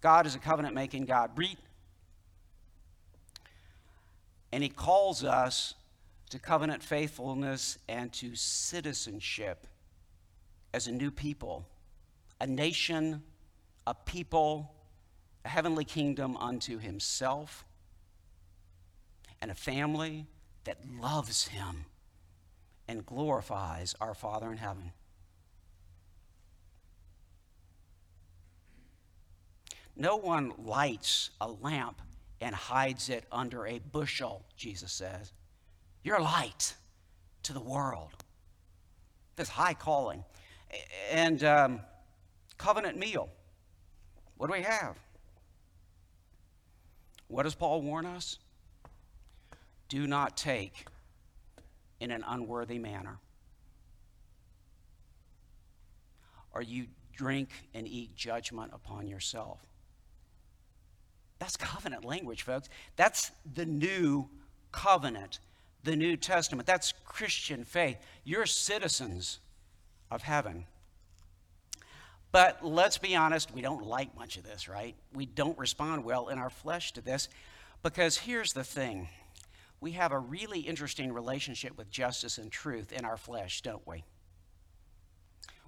God 0.00 0.26
is 0.26 0.34
a 0.34 0.40
covenant 0.40 0.74
making 0.74 1.04
God. 1.04 1.30
Read. 1.36 1.56
And 4.50 4.64
He 4.64 4.68
calls 4.68 5.22
us 5.22 5.74
to 6.32 6.38
covenant 6.38 6.82
faithfulness 6.82 7.76
and 7.90 8.10
to 8.10 8.34
citizenship 8.34 9.66
as 10.72 10.86
a 10.86 10.90
new 10.90 11.10
people, 11.10 11.66
a 12.40 12.46
nation, 12.46 13.22
a 13.86 13.92
people, 13.92 14.72
a 15.44 15.48
heavenly 15.50 15.84
kingdom 15.84 16.34
unto 16.38 16.78
himself, 16.78 17.66
and 19.42 19.50
a 19.50 19.54
family 19.54 20.24
that 20.64 20.78
loves 20.98 21.48
him 21.48 21.84
and 22.88 23.04
glorifies 23.04 23.94
our 24.00 24.14
Father 24.14 24.50
in 24.50 24.56
heaven. 24.56 24.92
No 29.94 30.16
one 30.16 30.54
lights 30.64 31.28
a 31.42 31.50
lamp 31.50 32.00
and 32.40 32.54
hides 32.54 33.10
it 33.10 33.26
under 33.30 33.66
a 33.66 33.80
bushel, 33.80 34.46
Jesus 34.56 34.92
says. 34.92 35.30
You're 36.04 36.16
a 36.16 36.22
light 36.22 36.74
to 37.44 37.52
the 37.52 37.60
world. 37.60 38.10
This 39.36 39.48
high 39.48 39.74
calling. 39.74 40.24
And 41.10 41.42
um, 41.44 41.80
covenant 42.58 42.98
meal. 42.98 43.28
What 44.36 44.48
do 44.48 44.52
we 44.54 44.62
have? 44.62 44.96
What 47.28 47.44
does 47.44 47.54
Paul 47.54 47.82
warn 47.82 48.06
us? 48.06 48.38
Do 49.88 50.06
not 50.06 50.36
take 50.36 50.86
in 52.00 52.10
an 52.10 52.24
unworthy 52.26 52.78
manner. 52.78 53.18
Or 56.52 56.62
you 56.62 56.86
drink 57.12 57.50
and 57.74 57.86
eat 57.86 58.14
judgment 58.16 58.72
upon 58.74 59.06
yourself. 59.06 59.60
That's 61.38 61.56
covenant 61.56 62.04
language, 62.04 62.42
folks. 62.42 62.68
That's 62.96 63.30
the 63.54 63.66
new 63.66 64.28
covenant 64.70 65.40
the 65.84 65.96
New 65.96 66.16
Testament. 66.16 66.66
That's 66.66 66.92
Christian 67.04 67.64
faith. 67.64 67.98
You're 68.24 68.46
citizens 68.46 69.40
of 70.10 70.22
heaven. 70.22 70.66
But 72.30 72.64
let's 72.64 72.96
be 72.96 73.14
honest, 73.14 73.52
we 73.52 73.60
don't 73.60 73.84
like 73.84 74.16
much 74.16 74.36
of 74.36 74.44
this, 74.44 74.68
right? 74.68 74.94
We 75.12 75.26
don't 75.26 75.58
respond 75.58 76.04
well 76.04 76.28
in 76.28 76.38
our 76.38 76.50
flesh 76.50 76.92
to 76.92 77.02
this 77.02 77.28
because 77.82 78.16
here's 78.16 78.52
the 78.52 78.64
thing 78.64 79.08
we 79.80 79.92
have 79.92 80.12
a 80.12 80.18
really 80.18 80.60
interesting 80.60 81.12
relationship 81.12 81.76
with 81.76 81.90
justice 81.90 82.38
and 82.38 82.52
truth 82.52 82.92
in 82.92 83.04
our 83.04 83.16
flesh, 83.16 83.62
don't 83.62 83.84
we? 83.86 84.04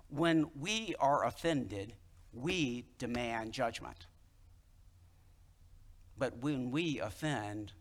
When 0.08 0.46
we 0.58 0.94
are 1.00 1.26
offended, 1.26 1.94
we 2.32 2.86
demand 2.98 3.52
judgment. 3.52 4.06
But 6.16 6.38
when 6.38 6.70
we 6.70 7.00
offend, 7.00 7.72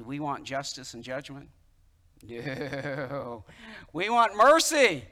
do 0.00 0.04
we 0.06 0.18
want 0.18 0.44
justice 0.44 0.94
and 0.94 1.04
judgment? 1.04 1.50
No. 2.26 3.44
We 3.92 4.08
want 4.08 4.34
mercy. 4.34 5.04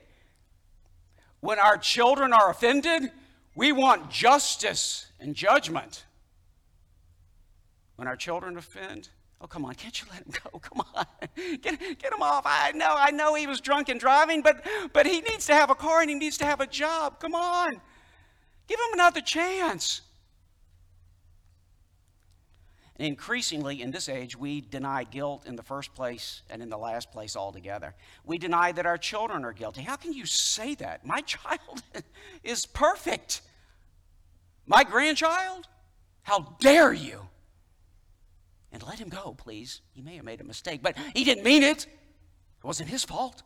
When 1.40 1.59
our 1.59 1.76
children 1.76 2.33
are 2.33 2.49
offended, 2.49 3.11
we 3.54 3.71
want 3.71 4.11
justice 4.11 5.12
and 5.21 5.35
judgment. 5.35 6.07
When 7.97 8.09
our 8.09 8.16
children 8.16 8.57
offend, 8.57 9.11
oh, 9.42 9.47
come 9.47 9.66
on, 9.66 9.75
can't 9.75 10.00
you 10.00 10.07
let 10.11 10.23
him 10.23 10.33
go? 10.42 10.59
Come 10.62 10.83
on, 10.95 11.04
get, 11.37 11.78
get 11.99 12.12
him 12.12 12.23
off. 12.23 12.45
I 12.47 12.73
know, 12.73 12.95
I 12.97 13.11
know 13.11 13.35
he 13.35 13.47
was 13.47 13.61
drunk 13.61 13.90
and 13.90 14.00
driving, 14.00 14.40
but, 14.40 14.64
but 14.95 15.04
he 15.04 15.21
needs 15.21 15.45
to 15.47 15.54
have 15.54 15.68
a 15.68 15.75
car 15.75 16.00
and 16.00 16.09
he 16.09 16.16
needs 16.16 16.38
to 16.38 16.47
have 16.47 16.61
a 16.62 16.66
job. 16.66 17.21
Come 17.21 17.35
on, 17.35 17.73
give 18.66 18.78
him 18.78 18.95
another 18.95 19.21
chance. 19.21 20.00
Increasingly 22.98 23.80
in 23.80 23.92
this 23.92 24.08
age, 24.08 24.36
we 24.36 24.60
deny 24.60 25.04
guilt 25.04 25.46
in 25.46 25.54
the 25.54 25.62
first 25.62 25.94
place 25.94 26.42
and 26.50 26.60
in 26.60 26.68
the 26.68 26.76
last 26.76 27.12
place 27.12 27.36
altogether. 27.36 27.94
We 28.24 28.38
deny 28.38 28.72
that 28.72 28.86
our 28.86 28.98
children 28.98 29.44
are 29.44 29.52
guilty. 29.52 29.82
How 29.82 29.94
can 29.94 30.12
you 30.12 30.26
say 30.26 30.74
that? 30.76 31.06
My 31.06 31.20
child 31.26 31.82
is 32.42 32.66
perfect. 32.66 33.42
My 34.66 34.82
grandchild? 34.82 35.68
How 36.22 36.56
dare 36.60 36.92
you? 36.92 37.28
And 38.72 38.82
let 38.82 38.98
him 38.98 39.08
go, 39.08 39.32
please. 39.38 39.80
He 39.92 40.02
may 40.02 40.16
have 40.16 40.24
made 40.24 40.40
a 40.40 40.44
mistake, 40.44 40.82
but 40.82 40.96
he 41.14 41.22
didn't 41.22 41.44
mean 41.44 41.62
it. 41.62 41.86
It 41.86 42.64
wasn't 42.64 42.88
his 42.88 43.04
fault. 43.04 43.44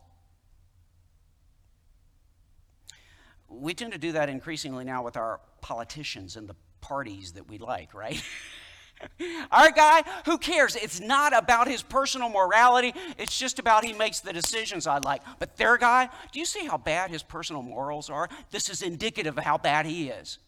We 3.47 3.75
tend 3.75 3.93
to 3.93 3.99
do 3.99 4.13
that 4.13 4.29
increasingly 4.29 4.83
now 4.83 5.03
with 5.03 5.15
our 5.15 5.39
politicians 5.61 6.37
and 6.37 6.49
the 6.49 6.55
parties 6.81 7.33
that 7.33 7.47
we 7.47 7.59
like, 7.59 7.93
right? 7.93 8.21
Our 9.51 9.71
guy, 9.71 10.03
who 10.25 10.37
cares? 10.37 10.75
It's 10.75 10.99
not 10.99 11.35
about 11.37 11.67
his 11.67 11.81
personal 11.81 12.29
morality. 12.29 12.93
It's 13.17 13.37
just 13.37 13.59
about 13.59 13.83
he 13.83 13.93
makes 13.93 14.19
the 14.19 14.33
decisions 14.33 14.87
I 14.87 14.99
like. 14.99 15.21
But 15.39 15.57
their 15.57 15.77
guy, 15.77 16.09
do 16.31 16.39
you 16.39 16.45
see 16.45 16.65
how 16.65 16.77
bad 16.77 17.09
his 17.09 17.23
personal 17.23 17.61
morals 17.61 18.09
are? 18.09 18.29
This 18.51 18.69
is 18.69 18.81
indicative 18.81 19.37
of 19.37 19.43
how 19.43 19.57
bad 19.57 19.85
he 19.85 20.09
is. 20.09 20.39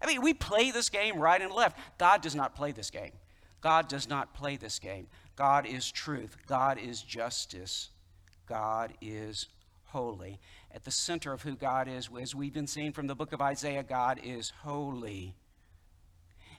I 0.00 0.06
mean, 0.06 0.20
we 0.20 0.34
play 0.34 0.70
this 0.70 0.88
game 0.88 1.18
right 1.18 1.40
and 1.40 1.52
left. 1.52 1.78
God 1.98 2.22
does 2.22 2.34
not 2.34 2.54
play 2.54 2.72
this 2.72 2.90
game. 2.90 3.12
God 3.60 3.88
does 3.88 4.08
not 4.08 4.34
play 4.34 4.56
this 4.56 4.78
game. 4.78 5.06
God 5.36 5.66
is 5.66 5.90
truth. 5.90 6.36
God 6.46 6.78
is 6.78 7.02
justice. 7.02 7.90
God 8.46 8.92
is 9.00 9.48
holy. 9.84 10.40
At 10.74 10.84
the 10.84 10.90
center 10.90 11.32
of 11.32 11.42
who 11.42 11.54
God 11.54 11.86
is, 11.86 12.08
as 12.20 12.34
we've 12.34 12.52
been 12.52 12.66
seeing 12.66 12.92
from 12.92 13.06
the 13.06 13.14
book 13.14 13.32
of 13.32 13.40
Isaiah, 13.40 13.84
God 13.84 14.20
is 14.22 14.52
holy. 14.62 15.34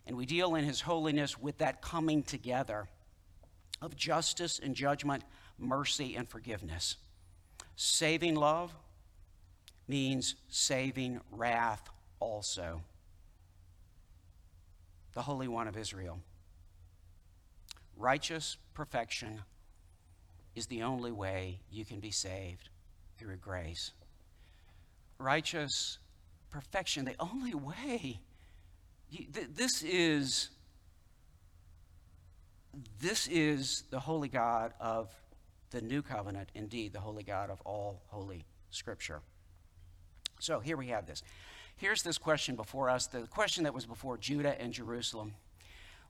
And 0.05 0.17
we 0.17 0.25
deal 0.25 0.55
in 0.55 0.65
his 0.65 0.81
holiness 0.81 1.39
with 1.39 1.59
that 1.59 1.81
coming 1.81 2.23
together 2.23 2.87
of 3.81 3.95
justice 3.95 4.59
and 4.61 4.75
judgment, 4.75 5.23
mercy 5.57 6.15
and 6.15 6.27
forgiveness. 6.27 6.97
Saving 7.75 8.35
love 8.35 8.73
means 9.87 10.35
saving 10.49 11.19
wrath 11.31 11.89
also. 12.19 12.81
The 15.13 15.21
Holy 15.21 15.47
One 15.47 15.67
of 15.67 15.77
Israel. 15.77 16.19
Righteous 17.95 18.57
perfection 18.73 19.41
is 20.55 20.67
the 20.67 20.83
only 20.83 21.11
way 21.11 21.59
you 21.71 21.85
can 21.85 21.99
be 21.99 22.11
saved 22.11 22.69
through 23.17 23.37
grace. 23.37 23.91
Righteous 25.17 25.99
perfection, 26.49 27.05
the 27.05 27.15
only 27.19 27.53
way 27.53 28.19
this 29.55 29.83
is 29.83 30.49
this 32.99 33.27
is 33.27 33.83
the 33.91 33.99
holy 33.99 34.27
God 34.27 34.73
of 34.79 35.13
the 35.69 35.81
new 35.81 36.01
covenant, 36.01 36.49
indeed, 36.55 36.93
the 36.93 36.99
holy 36.99 37.23
God 37.23 37.49
of 37.49 37.61
all 37.61 38.01
holy 38.07 38.45
scripture. 38.69 39.21
So 40.39 40.59
here 40.59 40.77
we 40.77 40.87
have 40.87 41.05
this. 41.05 41.21
Here's 41.75 42.03
this 42.03 42.17
question 42.17 42.55
before 42.55 42.89
us, 42.89 43.07
the 43.07 43.27
question 43.27 43.63
that 43.63 43.73
was 43.73 43.85
before 43.85 44.17
Judah 44.17 44.59
and 44.59 44.73
Jerusalem 44.73 45.33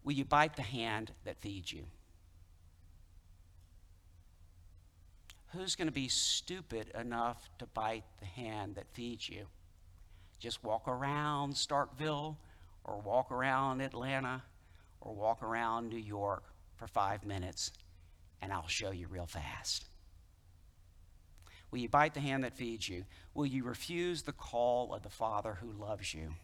Will 0.04 0.14
you 0.14 0.26
bite 0.26 0.58
the 0.58 0.62
hand 0.62 1.12
that 1.24 1.38
feeds 1.38 1.72
you? 1.72 1.86
Who's 5.54 5.76
going 5.76 5.88
to 5.88 5.94
be 5.94 6.10
stupid 6.10 6.92
enough 7.00 7.50
to 7.60 7.68
bite 7.68 8.04
the 8.20 8.26
hand 8.26 8.76
that 8.76 8.88
feeds 8.92 9.30
you? 9.30 9.46
Just 10.39 10.62
walk 10.62 10.88
around 10.88 11.54
Starkville 11.54 12.36
or 12.84 13.00
walk 13.00 13.32
around 13.32 13.82
Atlanta 13.82 14.43
or 15.02 15.13
walk 15.13 15.43
around 15.43 15.89
New 15.89 15.98
York 15.98 16.43
for 16.76 16.88
five 16.88 17.26
minutes 17.26 17.72
and 18.41 18.52
I'll 18.52 18.67
show 18.67 18.91
you 18.91 19.08
real 19.08 19.26
fast. 19.26 19.86
Will 21.72 21.80
you 21.80 21.89
bite 21.89 22.13
the 22.13 22.19
hand 22.19 22.43
that 22.43 22.58
feeds 22.58 22.88
you? 22.88 23.06
Will 23.34 23.46
you 23.46 23.63
refuse 23.63 24.22
the 24.22 24.32
call 24.32 24.93
of 24.93 25.02
the 25.02 25.10
Father 25.10 25.58
who 25.60 25.72
loves 25.72 26.13
you? 26.13 26.36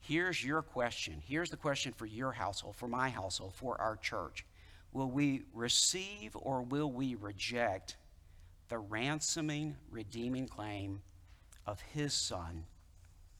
Here's 0.00 0.42
your 0.42 0.62
question. 0.62 1.22
Here's 1.24 1.50
the 1.50 1.56
question 1.56 1.92
for 1.92 2.06
your 2.06 2.32
household, 2.32 2.76
for 2.76 2.88
my 2.88 3.10
household, 3.10 3.54
for 3.54 3.80
our 3.80 3.96
church. 3.96 4.44
Will 4.92 5.10
we 5.10 5.42
receive 5.52 6.34
or 6.34 6.62
will 6.62 6.90
we 6.90 7.14
reject 7.14 7.96
the 8.68 8.78
ransoming, 8.78 9.76
redeeming 9.90 10.48
claim 10.48 11.02
of 11.66 11.80
His 11.92 12.14
Son? 12.14 12.64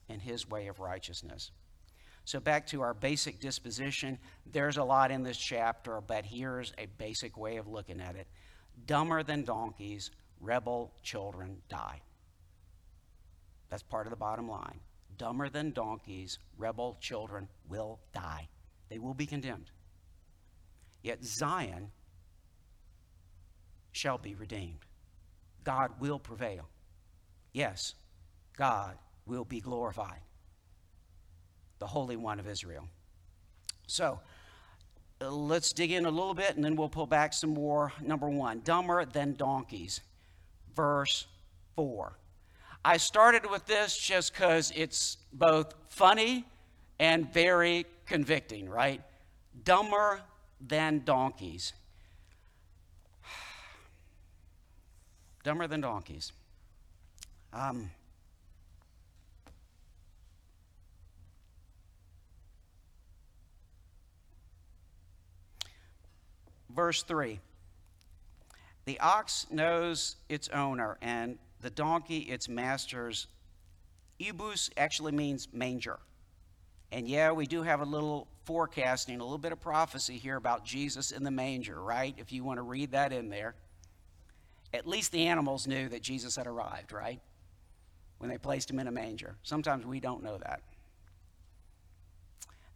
In 0.09 0.21
his 0.21 0.49
way 0.49 0.67
of 0.67 0.81
righteousness. 0.81 1.51
So, 2.25 2.41
back 2.41 2.67
to 2.69 2.83
our 2.83 2.93
basic 2.93 3.41
disposition, 3.41 4.19
there's 4.45 4.77
a 4.77 4.85
lot 4.85 5.11
in 5.11 5.23
this 5.23 5.39
chapter, 5.39 6.01
but 6.01 6.27
here's 6.27 6.73
a 6.77 6.87
basic 6.99 7.39
way 7.39 7.57
of 7.57 7.67
looking 7.67 8.01
at 8.01 8.17
it. 8.17 8.27
Dumber 8.87 9.23
than 9.23 9.45
donkeys, 9.45 10.11
rebel 10.41 10.93
children 11.03 11.63
die. 11.69 12.03
That's 13.71 13.83
part 13.83 14.07
of 14.07 14.11
the 14.11 14.17
bottom 14.17 14.49
line. 14.49 14.81
Dumber 15.17 15.49
than 15.49 15.73
donkeys, 15.73 16.39
rebel 16.59 16.99
children 17.01 17.49
will 17.69 17.99
die. 18.13 18.49
They 18.89 18.99
will 18.99 19.15
be 19.15 19.27
condemned. 19.27 19.71
Yet 21.03 21.25
Zion 21.25 21.91
shall 23.93 24.19
be 24.19 24.35
redeemed. 24.35 24.85
God 25.65 25.93
will 26.01 26.19
prevail. 26.19 26.69
Yes, 27.53 27.95
God 28.57 28.97
will 29.29 29.45
be 29.45 29.61
glorified. 29.61 30.21
The 31.79 31.87
Holy 31.87 32.17
One 32.17 32.41
of 32.41 32.49
Israel. 32.49 32.89
So, 33.87 34.21
uh, 35.21 35.31
let's 35.31 35.73
dig 35.73 35.93
in 35.93 36.07
a 36.07 36.11
little 36.11 36.35
bit 36.35 36.57
and 36.57 36.65
then 36.65 36.77
we'll 36.77 36.89
pull 36.89 37.07
back 37.07 37.33
some 37.33 37.51
more. 37.51 37.93
Number 38.03 38.29
one, 38.29 38.61
dumber 38.65 39.05
than 39.05 39.35
donkeys. 39.35 40.01
Verse 40.75 41.27
4. 41.77 42.13
I 42.85 42.97
started 42.97 43.51
with 43.51 43.67
this 43.67 43.97
just 43.97 44.33
because 44.33 44.73
it's 44.75 45.19
both 45.33 45.75
funny 45.89 46.45
and 46.99 47.33
very 47.33 47.87
convicting, 48.07 48.69
right? 48.69 49.03
Dumber 49.65 50.21
than 50.61 51.03
donkeys. 51.05 51.73
Dumber 55.45 55.67
than 55.67 55.81
donkeys. 55.81 56.33
Um, 57.53 57.91
verse 66.79 67.03
3 67.03 67.41
The 68.85 69.01
ox 69.01 69.47
knows 69.51 70.15
its 70.29 70.49
owner, 70.51 70.97
and 71.03 71.37
the 71.61 71.71
donkey 71.71 72.19
its 72.19 72.49
master's. 72.49 73.27
Ebus 74.21 74.71
actually 74.77 75.11
means 75.11 75.49
manger. 75.53 75.99
And 76.93 77.09
yeah, 77.09 77.33
we 77.33 77.47
do 77.47 77.63
have 77.63 77.81
a 77.81 77.85
little 77.85 78.29
forecasting, 78.45 79.21
a 79.21 79.25
little 79.25 79.39
bit 79.39 79.51
of 79.51 79.61
prophecy 79.61 80.19
here 80.19 80.37
about 80.37 80.65
Jesus 80.65 81.11
in 81.11 81.25
the 81.25 81.33
manger, 81.33 81.83
right? 81.83 82.15
If 82.17 82.33
you 82.33 82.45
want 82.45 82.59
to 82.59 82.63
read 82.63 82.93
that 82.93 83.13
in 83.13 83.29
there. 83.29 83.57
At 84.73 84.87
least 84.87 85.11
the 85.11 85.27
animals 85.27 85.67
knew 85.67 85.89
that 85.89 86.03
Jesus 86.03 86.37
had 86.37 86.47
arrived, 86.47 86.93
right? 86.93 87.21
When 88.19 88.31
they 88.31 88.39
placed 88.39 88.71
him 88.71 88.79
in 88.79 88.87
a 88.87 88.93
manger. 88.93 89.35
Sometimes 89.43 89.85
we 89.85 89.99
don't 89.99 90.23
know 90.23 90.39
that. 90.39 90.63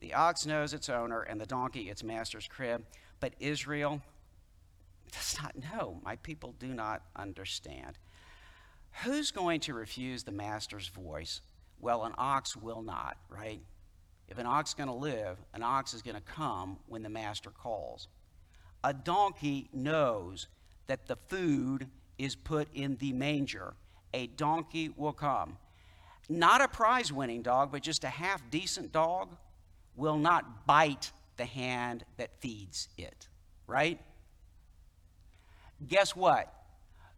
The 0.01 0.15
ox 0.15 0.45
knows 0.45 0.75
its 0.75 0.89
owner, 0.89 1.23
and 1.23 1.41
the 1.41 1.47
donkey 1.47 1.89
its 1.89 2.03
master's 2.03 2.49
crib. 2.49 2.85
But 3.23 3.35
Israel 3.39 4.03
does 5.13 5.37
not 5.41 5.55
know. 5.55 6.01
My 6.03 6.17
people 6.17 6.57
do 6.59 6.67
not 6.67 7.03
understand. 7.15 7.97
Who's 9.05 9.31
going 9.31 9.61
to 9.61 9.75
refuse 9.75 10.25
the 10.25 10.33
master's 10.33 10.89
voice? 10.89 11.41
Well, 11.79 12.03
an 12.03 12.15
ox 12.19 12.57
will 12.57 12.83
not, 12.83 13.17
right? 13.29 13.61
If 14.27 14.39
an 14.39 14.47
ox 14.47 14.71
is 14.71 14.75
going 14.75 14.89
to 14.89 14.95
live, 14.95 15.37
an 15.55 15.63
ox 15.63 15.95
is 15.95 16.03
going 16.03 16.17
to 16.17 16.23
come 16.23 16.79
when 16.89 17.05
the 17.05 17.09
master 17.09 17.51
calls. 17.51 18.09
A 18.83 18.93
donkey 18.93 19.69
knows 19.73 20.49
that 20.89 21.07
the 21.07 21.15
food 21.29 21.87
is 22.19 22.35
put 22.35 22.67
in 22.75 22.97
the 22.97 23.13
manger. 23.13 23.75
A 24.13 24.27
donkey 24.27 24.93
will 24.97 25.13
come. 25.13 25.59
Not 26.29 26.61
a 26.61 26.67
prize 26.67 27.13
winning 27.13 27.43
dog, 27.43 27.71
but 27.71 27.83
just 27.83 28.03
a 28.03 28.09
half 28.09 28.51
decent 28.51 28.91
dog 28.91 29.37
will 29.95 30.19
not 30.19 30.67
bite 30.67 31.13
the 31.37 31.45
hand 31.45 32.05
that 32.17 32.31
feeds 32.41 32.89
it, 32.97 33.29
right? 33.67 34.01
Guess 35.89 36.15
what? 36.15 36.53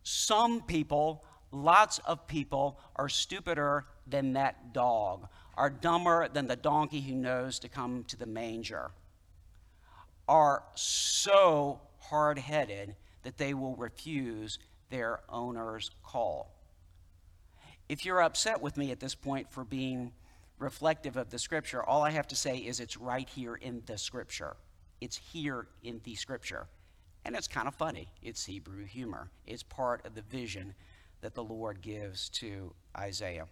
Some 0.03 0.63
people, 0.63 1.25
lots 1.53 1.99
of 2.01 2.27
people, 2.27 2.79
are 2.97 3.09
stupider 3.09 3.85
than 4.07 4.35
that 4.35 4.73
dog, 4.73 5.29
are 5.57 5.71
dumber 5.71 6.29
than 6.29 6.47
the 6.47 6.57
donkey 6.57 7.01
who 7.01 7.15
knows 7.15 7.59
to 7.61 7.69
come 7.69 8.05
to 8.05 8.17
the 8.17 8.27
manger. 8.27 8.91
are 10.29 10.63
so 10.75 11.81
hard 11.99 12.39
headed 12.39 12.95
that 13.23 13.39
they 13.39 13.55
will 13.55 13.77
refuse 13.77 14.59
their 14.91 15.21
owner's 15.29 15.91
call. 16.03 16.51
If 17.89 18.05
you're 18.05 18.23
upset 18.23 18.63
with 18.63 18.77
me 18.77 18.91
at 18.91 19.01
this 19.01 19.15
point 19.15 19.51
for 19.51 19.65
being 19.65 20.13
reflective 20.59 21.17
of 21.17 21.31
the 21.31 21.39
scripture, 21.39 21.83
all 21.83 22.03
I 22.03 22.11
have 22.11 22.29
to 22.29 22.37
say 22.37 22.59
is 22.59 22.81
it's 22.81 22.97
right 22.97 23.29
here 23.29 23.55
in 23.55 23.83
the 23.87 23.99
scripture. 23.99 24.57
It's 25.01 25.17
here 25.17 25.67
in 25.83 26.01
the 26.05 26.15
scripture. 26.15 26.67
And 27.25 27.35
it's 27.35 27.49
kind 27.49 27.67
of 27.67 27.75
funny. 27.75 28.09
It's 28.23 28.45
Hebrew 28.45 28.85
humor. 28.85 29.31
It's 29.47 29.63
part 29.63 30.05
of 30.07 30.15
the 30.15 30.23
vision 30.23 30.75
that 31.23 31.35
the 31.35 31.45
Lord 31.45 31.81
gives 31.81 32.29
to 32.31 32.75
Isaiah. 32.97 33.47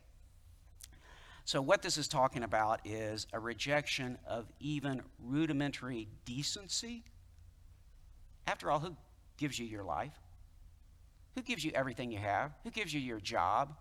So, 1.44 1.60
what 1.60 1.82
this 1.82 1.96
is 1.96 2.06
talking 2.06 2.44
about 2.44 2.80
is 2.84 3.26
a 3.32 3.40
rejection 3.40 4.18
of 4.28 4.46
even 4.60 5.02
rudimentary 5.18 6.08
decency. 6.24 7.02
After 8.46 8.70
all, 8.70 8.78
who 8.78 8.94
gives 9.38 9.58
you 9.58 9.66
your 9.66 9.82
life? 9.82 10.12
Who 11.34 11.42
gives 11.42 11.64
you 11.64 11.72
everything 11.74 12.12
you 12.12 12.18
have? 12.18 12.52
Who 12.62 12.70
gives 12.70 12.92
you 12.92 13.00
your 13.00 13.20
job? 13.20 13.74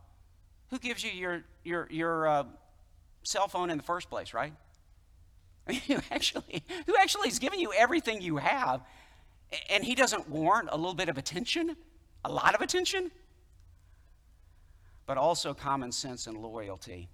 Who 0.69 0.79
gives 0.79 1.03
you 1.03 1.11
your, 1.11 1.43
your, 1.63 1.87
your 1.91 2.27
uh, 2.27 2.43
cell 3.23 3.47
phone 3.47 3.69
in 3.69 3.77
the 3.77 3.83
first 3.83 4.09
place, 4.09 4.33
right? 4.33 4.53
Mean, 5.67 5.81
who 5.87 5.97
actually, 6.11 6.63
who 6.85 6.95
actually 6.99 7.29
is 7.29 7.39
giving 7.39 7.59
you 7.59 7.71
everything 7.73 8.21
you 8.21 8.37
have, 8.37 8.81
and 9.69 9.83
he 9.83 9.95
doesn't 9.95 10.29
warrant 10.29 10.69
a 10.71 10.77
little 10.77 10.93
bit 10.93 11.09
of 11.09 11.17
attention, 11.17 11.75
a 12.23 12.31
lot 12.31 12.55
of 12.55 12.61
attention, 12.61 13.11
but 15.05 15.17
also 15.17 15.53
common 15.53 15.91
sense 15.91 16.27
and 16.27 16.37
loyalty. 16.37 17.09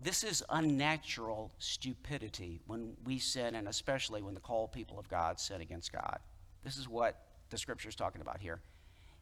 This 0.00 0.24
is 0.24 0.42
unnatural 0.48 1.52
stupidity 1.58 2.60
when 2.66 2.94
we 3.04 3.18
sin, 3.18 3.54
and 3.54 3.68
especially 3.68 4.22
when 4.22 4.34
the 4.34 4.40
called 4.40 4.72
people 4.72 4.98
of 4.98 5.08
God 5.08 5.38
sin 5.38 5.60
against 5.60 5.92
God. 5.92 6.18
This 6.64 6.76
is 6.76 6.88
what 6.88 7.20
the 7.50 7.58
scripture 7.58 7.88
is 7.88 7.94
talking 7.94 8.20
about 8.20 8.40
here. 8.40 8.60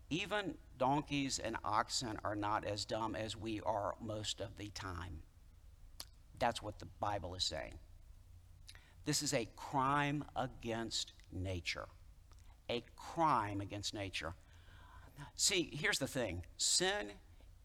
Even 0.08 0.54
donkeys 0.78 1.38
and 1.38 1.56
oxen 1.64 2.18
are 2.24 2.34
not 2.34 2.64
as 2.64 2.84
dumb 2.84 3.14
as 3.14 3.36
we 3.36 3.60
are 3.60 3.94
most 4.00 4.40
of 4.40 4.56
the 4.56 4.68
time. 4.70 5.22
That's 6.40 6.60
what 6.60 6.80
the 6.80 6.86
Bible 6.98 7.36
is 7.36 7.44
saying. 7.44 7.74
This 9.04 9.22
is 9.22 9.32
a 9.32 9.48
crime 9.56 10.24
against 10.34 11.12
nature. 11.32 11.86
A 12.68 12.82
crime 12.96 13.60
against 13.60 13.94
nature. 13.94 14.34
See, 15.36 15.70
here's 15.72 16.00
the 16.00 16.08
thing 16.08 16.42
sin 16.56 17.12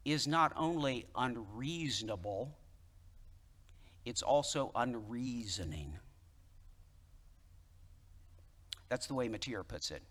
is 0.03 0.27
not 0.27 0.53
only 0.55 1.07
unreasonable 1.15 2.55
it's 4.05 4.21
also 4.21 4.71
unreasoning. 4.75 5.97
That's 8.87 9.07
the 9.07 9.15
way 9.15 9.27
Motyer 9.27 9.63
puts 9.67 9.89
it. 9.89 10.03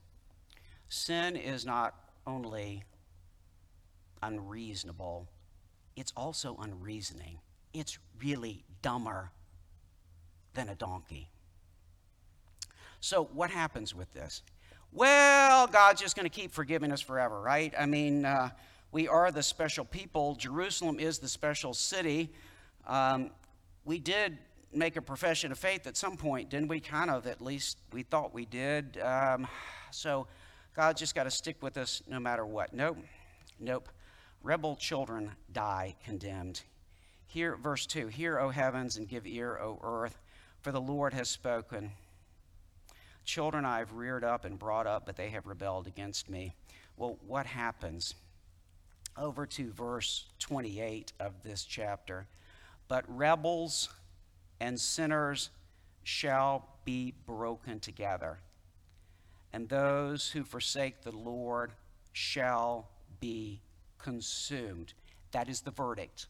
Sin 0.89 1.37
is 1.37 1.65
not 1.65 1.95
only 2.27 2.83
unreasonable, 4.21 5.29
it's 5.95 6.13
also 6.17 6.57
unreasoning. 6.61 7.39
It's 7.75 7.99
really 8.23 8.65
dumber 8.81 9.31
than 10.55 10.69
a 10.69 10.75
donkey. 10.75 11.29
So, 13.01 13.25
what 13.35 13.51
happens 13.51 13.95
with 13.95 14.11
this? 14.15 14.43
Well, 14.93 15.67
God's 15.67 16.01
just 16.01 16.17
going 16.17 16.25
to 16.25 16.31
keep 16.31 16.53
forgiving 16.53 16.93
us 16.93 17.01
forever, 17.01 17.41
right? 17.41 17.75
I 17.79 17.85
mean, 17.85 18.25
uh, 18.25 18.51
we 18.93 19.09
are 19.09 19.33
the 19.33 19.43
special 19.43 19.85
people. 19.85 20.37
Jerusalem 20.37 21.01
is 21.01 21.19
the 21.19 21.29
special 21.29 21.75
city. 21.75 22.33
Um, 22.87 23.31
we 23.85 23.99
did 23.99 24.39
make 24.73 24.97
a 24.97 25.03
profession 25.03 25.51
of 25.53 25.59
faith 25.59 25.87
at 25.87 25.97
some 25.97 26.17
point, 26.17 26.49
didn't 26.49 26.69
we? 26.69 26.81
Kind 26.81 27.11
of, 27.11 27.27
at 27.27 27.41
least 27.41 27.79
we 27.93 28.05
thought 28.05 28.33
we 28.33 28.47
did. 28.47 28.99
Um, 29.03 29.49
so 29.91 30.29
God 30.75 30.97
just 30.97 31.15
got 31.15 31.25
to 31.25 31.31
stick 31.31 31.57
with 31.61 31.77
us 31.77 32.03
no 32.09 32.21
matter 32.21 32.47
what. 32.47 32.73
Nope, 32.73 32.99
nope. 33.59 33.89
Rebel 34.43 34.77
children 34.77 35.33
die 35.53 35.97
condemned. 36.05 36.63
Hear, 37.35 37.57
verse 37.57 37.85
2 37.87 38.07
Hear, 38.07 38.39
O 38.39 38.51
heavens, 38.51 38.97
and 38.97 39.09
give 39.09 39.27
ear, 39.27 39.59
O 39.61 39.81
earth, 39.83 40.21
for 40.61 40.71
the 40.71 40.81
Lord 40.81 41.13
has 41.15 41.29
spoken. 41.29 41.91
Children 43.25 43.65
I 43.65 43.81
have 43.81 43.95
reared 43.95 44.23
up 44.23 44.45
and 44.45 44.57
brought 44.57 44.87
up, 44.87 45.05
but 45.05 45.17
they 45.17 45.31
have 45.31 45.49
rebelled 45.49 45.89
against 45.89 46.31
me. 46.31 46.55
Well, 46.97 47.19
what 47.27 47.47
happens? 47.47 48.15
Over 49.19 49.47
to 49.47 49.73
verse 49.73 50.27
28 50.39 51.13
of 51.19 51.43
this 51.43 51.65
chapter. 51.65 52.29
But 52.87 53.05
rebels 53.09 53.89
and 54.61 54.79
sinners 54.79 55.51
shall 56.05 56.69
be 56.85 57.15
broken 57.27 57.81
together, 57.81 58.39
and 59.53 59.69
those 59.69 60.31
who 60.31 60.45
forsake 60.45 61.03
the 61.03 61.11
Lord 61.11 61.73
shall 62.13 62.91
be 63.19 63.61
consumed. 63.99 64.95
That 65.33 65.49
is 65.49 65.63
the 65.63 65.73
verdict 65.73 66.29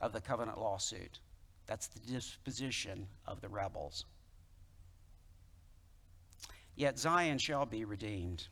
of 0.00 0.12
the 0.12 0.20
covenant 0.20 0.58
lawsuit. 0.58 1.20
That's 1.66 1.86
the 1.88 2.00
disposition 2.00 3.06
of 3.26 3.40
the 3.40 3.48
rebels. 3.48 4.04
Yet 6.74 6.98
Zion 6.98 7.38
shall 7.38 7.66
be 7.66 7.84
redeemed. 7.84 8.48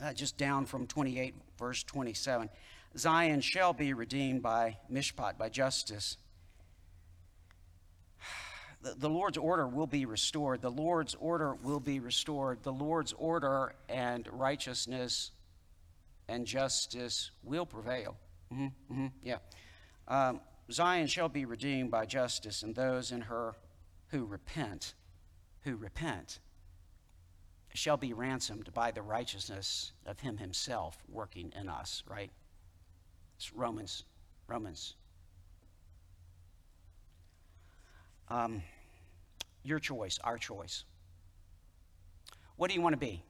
Uh, 0.00 0.12
just 0.12 0.36
down 0.36 0.66
from 0.66 0.86
28, 0.86 1.34
verse 1.58 1.82
27. 1.84 2.48
Zion 2.96 3.40
shall 3.40 3.72
be 3.72 3.92
redeemed 3.92 4.42
by 4.42 4.78
mishpat, 4.90 5.38
by 5.38 5.48
justice. 5.48 6.16
The, 8.82 8.94
the 8.98 9.08
Lord's 9.08 9.38
order 9.38 9.68
will 9.68 9.86
be 9.86 10.06
restored. 10.06 10.60
The 10.60 10.68
Lord's 10.68 11.14
order 11.20 11.54
will 11.54 11.78
be 11.78 12.00
restored. 12.00 12.64
The 12.64 12.72
Lord's 12.72 13.12
order 13.12 13.76
and 13.88 14.28
righteousness 14.32 15.30
and 16.26 16.44
justice 16.44 17.30
will 17.44 17.64
prevail. 17.64 18.16
Mm-hmm, 18.52 18.64
mm-hmm, 18.92 19.06
yeah. 19.22 19.36
Um, 20.12 20.42
Zion 20.70 21.06
shall 21.06 21.30
be 21.30 21.46
redeemed 21.46 21.90
by 21.90 22.04
justice, 22.04 22.62
and 22.62 22.74
those 22.74 23.12
in 23.12 23.22
her 23.22 23.54
who 24.08 24.26
repent, 24.26 24.92
who 25.62 25.74
repent, 25.74 26.38
shall 27.72 27.96
be 27.96 28.12
ransomed 28.12 28.74
by 28.74 28.90
the 28.90 29.00
righteousness 29.00 29.92
of 30.04 30.20
Him 30.20 30.36
Himself 30.36 30.98
working 31.08 31.50
in 31.58 31.66
us, 31.66 32.02
right? 32.06 32.30
It's 33.38 33.54
Romans. 33.54 34.04
Romans. 34.48 34.96
Um, 38.28 38.62
your 39.62 39.78
choice, 39.78 40.18
our 40.22 40.36
choice. 40.36 40.84
What 42.56 42.68
do 42.68 42.74
you 42.74 42.82
want 42.82 42.92
to 42.92 42.98
be? 42.98 43.24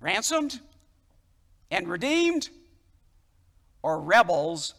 Ransomed 0.00 0.58
and 1.70 1.86
redeemed? 1.86 2.48
Or 3.82 4.00
rebels, 4.00 4.72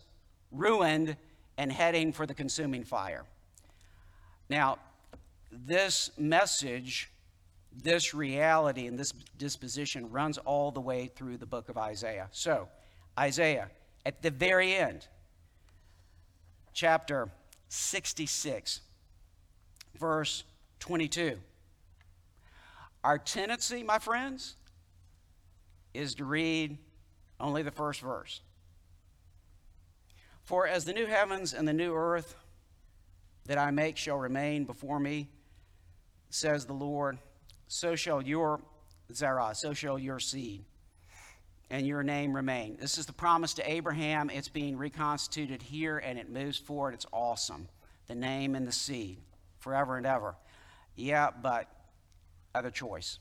ruined, 0.52 1.18
and 1.58 1.72
heading 1.72 2.14
for 2.14 2.26
the 2.26 2.34
consuming 2.34 2.84
fire? 2.84 3.26
Now, 4.50 4.80
this 5.52 6.12
message, 6.18 7.12
this 7.72 8.14
reality, 8.14 8.88
and 8.88 8.98
this 8.98 9.14
disposition 9.38 10.10
runs 10.12 10.38
all 10.38 10.72
the 10.72 10.82
way 10.82 11.08
through 11.08 11.38
the 11.38 11.46
book 11.46 11.70
of 11.70 11.78
Isaiah. 11.78 12.28
So, 12.32 12.68
Isaiah 13.18 13.70
at 14.06 14.22
the 14.22 14.32
very 14.32 14.74
end, 14.74 15.08
chapter 16.74 17.30
66, 17.68 18.82
verse 20.00 20.44
22. 20.80 21.38
Our 23.04 23.18
tendency, 23.18 23.84
my 23.84 24.00
friends, 24.00 24.56
is 25.94 26.16
to 26.16 26.26
read 26.26 26.78
only 27.40 27.64
the 27.64 27.72
first 27.72 28.02
verse. 28.02 28.42
For 30.50 30.66
as 30.66 30.84
the 30.84 30.94
new 30.94 31.06
heavens 31.06 31.54
and 31.54 31.68
the 31.68 31.74
new 31.74 31.94
earth 31.94 32.34
that 33.46 33.60
I 33.60 33.70
make 33.70 33.98
shall 33.98 34.18
remain 34.18 34.66
before 34.66 35.00
me, 35.00 35.30
says 36.32 36.66
the 36.66 36.74
Lord, 36.74 37.20
so 37.68 37.96
shall 37.96 38.20
your 38.20 38.60
Zerah, 39.14 39.54
so 39.54 39.74
shall 39.74 40.00
your 40.00 40.20
seed 40.20 40.66
and 41.70 41.86
your 41.86 42.02
name 42.02 42.36
remain. 42.36 42.78
This 42.82 42.98
is 42.98 43.06
the 43.06 43.14
promise 43.14 43.54
to 43.54 43.72
Abraham. 43.72 44.32
It's 44.32 44.50
being 44.50 44.76
reconstituted 44.76 45.62
here 45.62 46.00
and 46.00 46.18
it 46.18 46.32
moves 46.32 46.58
forward. 46.58 46.96
It's 46.96 47.06
awesome. 47.14 47.70
The 48.08 48.16
name 48.16 48.56
and 48.56 48.68
the 48.68 48.72
seed 48.72 49.20
forever 49.60 49.98
and 49.98 50.06
ever. 50.08 50.36
Yeah, 50.96 51.30
but 51.30 51.68
other 52.56 52.72
choice 52.72 53.20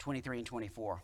23 0.00 0.38
and 0.38 0.46
24. 0.48 1.00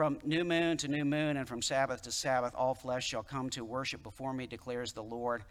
From 0.00 0.18
new 0.24 0.44
moon 0.44 0.78
to 0.78 0.88
new 0.88 1.04
moon 1.04 1.36
and 1.36 1.46
from 1.46 1.60
Sabbath 1.60 2.00
to 2.04 2.10
Sabbath, 2.10 2.54
all 2.56 2.72
flesh 2.72 3.06
shall 3.06 3.22
come 3.22 3.50
to 3.50 3.62
worship 3.62 4.02
before 4.02 4.32
me, 4.32 4.46
declares 4.46 4.94
the 4.94 5.02
Lord. 5.02 5.44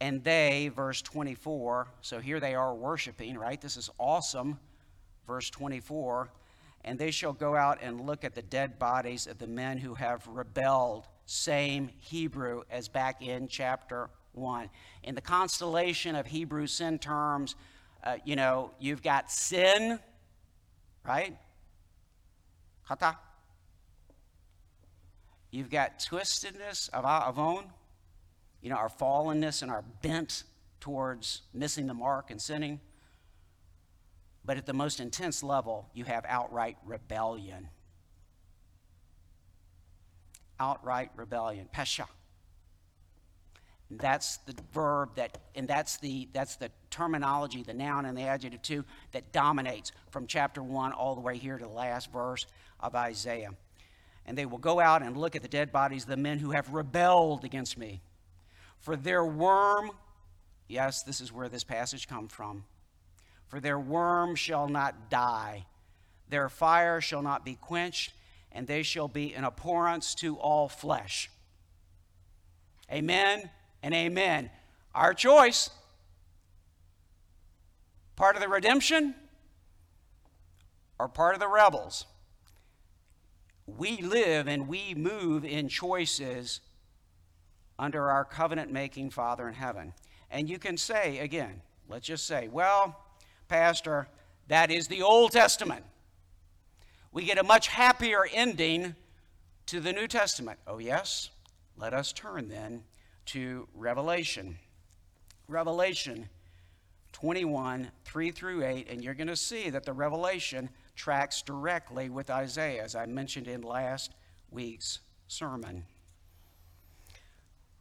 And 0.00 0.24
they, 0.24 0.72
verse 0.74 1.00
24, 1.00 1.86
so 2.00 2.18
here 2.18 2.40
they 2.40 2.56
are 2.56 2.74
worshiping, 2.74 3.38
right? 3.38 3.60
This 3.60 3.76
is 3.76 3.90
awesome. 3.96 4.58
Verse 5.28 5.48
24 5.48 6.28
and 6.84 6.98
they 6.98 7.12
shall 7.12 7.32
go 7.32 7.54
out 7.54 7.78
and 7.82 8.00
look 8.00 8.24
at 8.24 8.34
the 8.34 8.42
dead 8.42 8.80
bodies 8.80 9.28
of 9.28 9.38
the 9.38 9.46
men 9.46 9.78
who 9.78 9.94
have 9.94 10.26
rebelled. 10.26 11.06
Same 11.26 11.88
Hebrew 12.00 12.62
as 12.72 12.88
back 12.88 13.22
in 13.22 13.46
chapter 13.46 14.10
1. 14.32 14.70
In 15.04 15.14
the 15.14 15.20
constellation 15.20 16.16
of 16.16 16.26
Hebrew 16.26 16.66
sin 16.66 16.98
terms, 16.98 17.54
uh, 18.02 18.16
you 18.24 18.34
know, 18.34 18.72
you've 18.80 19.04
got 19.04 19.30
sin, 19.30 20.00
right? 21.04 21.36
Kata. 22.88 23.18
You've 25.54 25.70
got 25.70 26.00
twistedness 26.00 26.88
of 26.88 27.04
uh, 27.04 27.06
our 27.06 27.28
avon, 27.28 27.66
you 28.60 28.70
know, 28.70 28.76
our 28.76 28.88
fallenness 28.88 29.62
and 29.62 29.70
our 29.70 29.84
bent 30.02 30.42
towards 30.80 31.42
missing 31.52 31.86
the 31.86 31.94
mark 31.94 32.32
and 32.32 32.42
sinning. 32.42 32.80
But 34.44 34.56
at 34.56 34.66
the 34.66 34.72
most 34.72 34.98
intense 34.98 35.44
level, 35.44 35.88
you 35.94 36.02
have 36.06 36.24
outright 36.28 36.76
rebellion. 36.84 37.68
Outright 40.58 41.12
rebellion. 41.14 41.68
Pesha. 41.72 42.08
That's 43.92 44.38
the 44.38 44.56
verb 44.72 45.14
that, 45.14 45.38
and 45.54 45.68
that's 45.68 45.98
the, 45.98 46.28
that's 46.32 46.56
the 46.56 46.72
terminology, 46.90 47.62
the 47.62 47.74
noun 47.74 48.06
and 48.06 48.18
the 48.18 48.22
adjective 48.22 48.62
too, 48.62 48.84
that 49.12 49.32
dominates 49.32 49.92
from 50.10 50.26
chapter 50.26 50.64
1 50.64 50.90
all 50.90 51.14
the 51.14 51.20
way 51.20 51.36
here 51.38 51.58
to 51.58 51.64
the 51.64 51.70
last 51.70 52.10
verse 52.10 52.44
of 52.80 52.96
Isaiah. 52.96 53.50
And 54.26 54.38
they 54.38 54.46
will 54.46 54.58
go 54.58 54.80
out 54.80 55.02
and 55.02 55.16
look 55.16 55.36
at 55.36 55.42
the 55.42 55.48
dead 55.48 55.70
bodies 55.70 56.04
of 56.04 56.08
the 56.08 56.16
men 56.16 56.38
who 56.38 56.52
have 56.52 56.72
rebelled 56.72 57.44
against 57.44 57.76
me. 57.76 58.00
For 58.78 58.96
their 58.96 59.24
worm, 59.24 59.90
yes, 60.68 61.02
this 61.02 61.20
is 61.20 61.32
where 61.32 61.48
this 61.48 61.64
passage 61.64 62.08
comes 62.08 62.32
from. 62.32 62.64
For 63.48 63.60
their 63.60 63.78
worm 63.78 64.34
shall 64.34 64.68
not 64.68 65.10
die, 65.10 65.66
their 66.28 66.48
fire 66.48 67.00
shall 67.00 67.22
not 67.22 67.44
be 67.44 67.54
quenched, 67.54 68.12
and 68.50 68.66
they 68.66 68.82
shall 68.82 69.08
be 69.08 69.34
an 69.34 69.44
abhorrence 69.44 70.14
to 70.16 70.36
all 70.36 70.68
flesh. 70.68 71.30
Amen 72.90 73.50
and 73.82 73.94
amen. 73.94 74.50
Our 74.94 75.12
choice. 75.14 75.70
Part 78.16 78.36
of 78.36 78.42
the 78.42 78.48
redemption 78.48 79.14
or 80.98 81.08
part 81.08 81.34
of 81.34 81.40
the 81.40 81.48
rebels. 81.48 82.06
We 83.66 83.98
live 83.98 84.46
and 84.46 84.68
we 84.68 84.94
move 84.94 85.44
in 85.44 85.68
choices 85.68 86.60
under 87.78 88.10
our 88.10 88.24
covenant 88.24 88.70
making 88.70 89.10
Father 89.10 89.48
in 89.48 89.54
heaven. 89.54 89.94
And 90.30 90.48
you 90.48 90.58
can 90.58 90.76
say, 90.76 91.18
again, 91.18 91.62
let's 91.88 92.06
just 92.06 92.26
say, 92.26 92.48
well, 92.48 93.00
Pastor, 93.48 94.08
that 94.48 94.70
is 94.70 94.88
the 94.88 95.02
Old 95.02 95.32
Testament. 95.32 95.84
We 97.12 97.24
get 97.24 97.38
a 97.38 97.42
much 97.42 97.68
happier 97.68 98.26
ending 98.32 98.94
to 99.66 99.80
the 99.80 99.92
New 99.92 100.08
Testament. 100.08 100.58
Oh, 100.66 100.78
yes? 100.78 101.30
Let 101.76 101.94
us 101.94 102.12
turn 102.12 102.48
then 102.48 102.82
to 103.26 103.68
Revelation. 103.74 104.58
Revelation 105.48 106.28
21, 107.12 107.90
3 108.04 108.30
through 108.32 108.64
8, 108.64 108.88
and 108.90 109.02
you're 109.02 109.14
going 109.14 109.28
to 109.28 109.36
see 109.36 109.70
that 109.70 109.84
the 109.84 109.92
Revelation 109.92 110.68
tracks 110.94 111.42
directly 111.42 112.08
with 112.08 112.30
Isaiah, 112.30 112.82
as 112.82 112.94
I 112.94 113.06
mentioned 113.06 113.48
in 113.48 113.62
last 113.62 114.12
week's 114.50 115.00
sermon. 115.28 115.84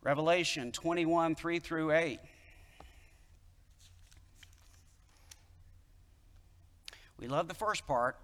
Revelation 0.02 0.72
21, 0.72 1.36
3 1.36 1.60
through 1.60 1.92
8. 1.92 2.20
We 7.20 7.28
love 7.28 7.48
the 7.48 7.54
first 7.54 7.88
part. 7.88 8.18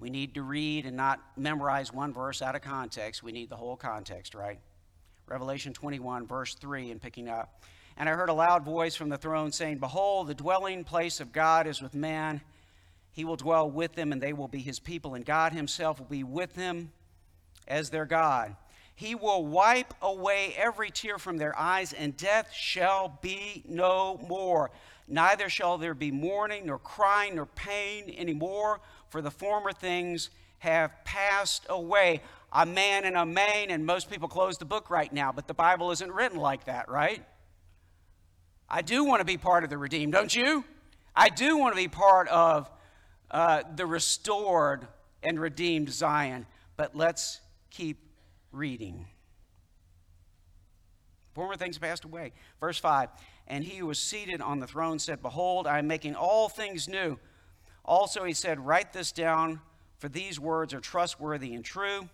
We 0.00 0.10
need 0.10 0.34
to 0.34 0.42
read 0.42 0.86
and 0.86 0.96
not 0.96 1.20
memorize 1.36 1.92
one 1.92 2.12
verse 2.12 2.42
out 2.42 2.56
of 2.56 2.62
context. 2.62 3.22
We 3.22 3.32
need 3.32 3.48
the 3.48 3.56
whole 3.56 3.76
context, 3.76 4.34
right? 4.34 4.58
Revelation 5.26 5.72
21, 5.72 6.26
verse 6.26 6.54
3, 6.54 6.90
and 6.90 7.00
picking 7.00 7.28
up. 7.28 7.62
And 7.96 8.08
I 8.08 8.12
heard 8.12 8.28
a 8.28 8.34
loud 8.34 8.64
voice 8.64 8.94
from 8.94 9.08
the 9.08 9.18
throne 9.18 9.52
saying, 9.52 9.78
Behold, 9.78 10.28
the 10.28 10.34
dwelling 10.34 10.84
place 10.84 11.20
of 11.20 11.32
God 11.32 11.66
is 11.66 11.82
with 11.82 11.94
man. 11.94 12.40
He 13.18 13.24
will 13.24 13.34
dwell 13.34 13.68
with 13.68 13.96
them, 13.96 14.12
and 14.12 14.22
they 14.22 14.32
will 14.32 14.46
be 14.46 14.60
his 14.60 14.78
people, 14.78 15.16
and 15.16 15.26
God 15.26 15.52
himself 15.52 15.98
will 15.98 16.06
be 16.06 16.22
with 16.22 16.54
them 16.54 16.92
as 17.66 17.90
their 17.90 18.04
God. 18.04 18.54
He 18.94 19.16
will 19.16 19.44
wipe 19.44 19.92
away 20.00 20.54
every 20.56 20.92
tear 20.92 21.18
from 21.18 21.36
their 21.36 21.58
eyes, 21.58 21.92
and 21.92 22.16
death 22.16 22.52
shall 22.52 23.18
be 23.20 23.64
no 23.66 24.24
more. 24.28 24.70
Neither 25.08 25.48
shall 25.48 25.78
there 25.78 25.94
be 25.94 26.12
mourning, 26.12 26.66
nor 26.66 26.78
crying, 26.78 27.34
nor 27.34 27.46
pain 27.46 28.14
anymore, 28.16 28.78
for 29.08 29.20
the 29.20 29.32
former 29.32 29.72
things 29.72 30.30
have 30.60 30.92
passed 31.04 31.66
away 31.68 32.20
a 32.52 32.64
man 32.64 33.04
and 33.04 33.16
a 33.16 33.26
main, 33.26 33.72
and 33.72 33.84
most 33.84 34.08
people 34.08 34.28
close 34.28 34.58
the 34.58 34.64
book 34.64 34.90
right 34.90 35.12
now, 35.12 35.32
but 35.32 35.48
the 35.48 35.54
Bible 35.54 35.90
isn't 35.90 36.12
written 36.12 36.38
like 36.38 36.66
that, 36.66 36.88
right? 36.88 37.24
I 38.70 38.82
do 38.82 39.02
want 39.02 39.22
to 39.22 39.24
be 39.24 39.38
part 39.38 39.64
of 39.64 39.70
the 39.70 39.76
redeemed, 39.76 40.12
don't 40.12 40.36
you? 40.36 40.62
I 41.16 41.30
do 41.30 41.58
want 41.58 41.74
to 41.74 41.76
be 41.76 41.88
part 41.88 42.28
of 42.28 42.70
uh, 43.30 43.62
the 43.74 43.86
restored 43.86 44.86
and 45.22 45.40
redeemed 45.40 45.90
Zion, 45.90 46.46
but 46.76 46.96
let's 46.96 47.40
keep 47.70 47.98
reading. 48.52 49.06
Former 51.34 51.56
things 51.56 51.78
passed 51.78 52.04
away. 52.04 52.32
Verse 52.60 52.78
5 52.78 53.10
And 53.46 53.64
he 53.64 53.78
who 53.78 53.86
was 53.86 53.98
seated 53.98 54.40
on 54.40 54.60
the 54.60 54.66
throne 54.66 54.98
said, 54.98 55.22
Behold, 55.22 55.66
I 55.66 55.78
am 55.78 55.86
making 55.86 56.14
all 56.14 56.48
things 56.48 56.88
new. 56.88 57.18
Also, 57.84 58.24
he 58.24 58.34
said, 58.34 58.58
Write 58.58 58.92
this 58.92 59.12
down, 59.12 59.60
for 59.98 60.08
these 60.08 60.40
words 60.40 60.74
are 60.74 60.80
trustworthy 60.80 61.54
and 61.54 61.64
true. 61.64 62.08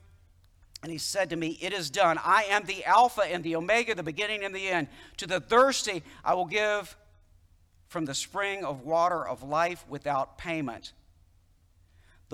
And 0.83 0.93
he 0.93 0.99
said 0.99 1.31
to 1.31 1.37
me, 1.37 1.59
It 1.63 1.73
is 1.73 1.89
done. 1.89 2.19
I 2.23 2.45
am 2.51 2.65
the 2.65 2.85
Alpha 2.85 3.23
and 3.23 3.43
the 3.43 3.57
Omega, 3.57 3.95
the 3.95 4.03
beginning 4.03 4.45
and 4.45 4.55
the 4.55 4.69
end. 4.69 4.89
To 5.19 5.27
the 5.27 5.41
thirsty, 5.41 6.03
I 6.23 6.35
will 6.35 6.45
give 6.45 6.95
from 7.89 8.05
the 8.05 8.15
spring 8.15 8.65
of 8.65 8.83
water 8.83 9.27
of 9.27 9.43
life 9.43 9.85
without 9.89 10.37
payment. 10.37 10.93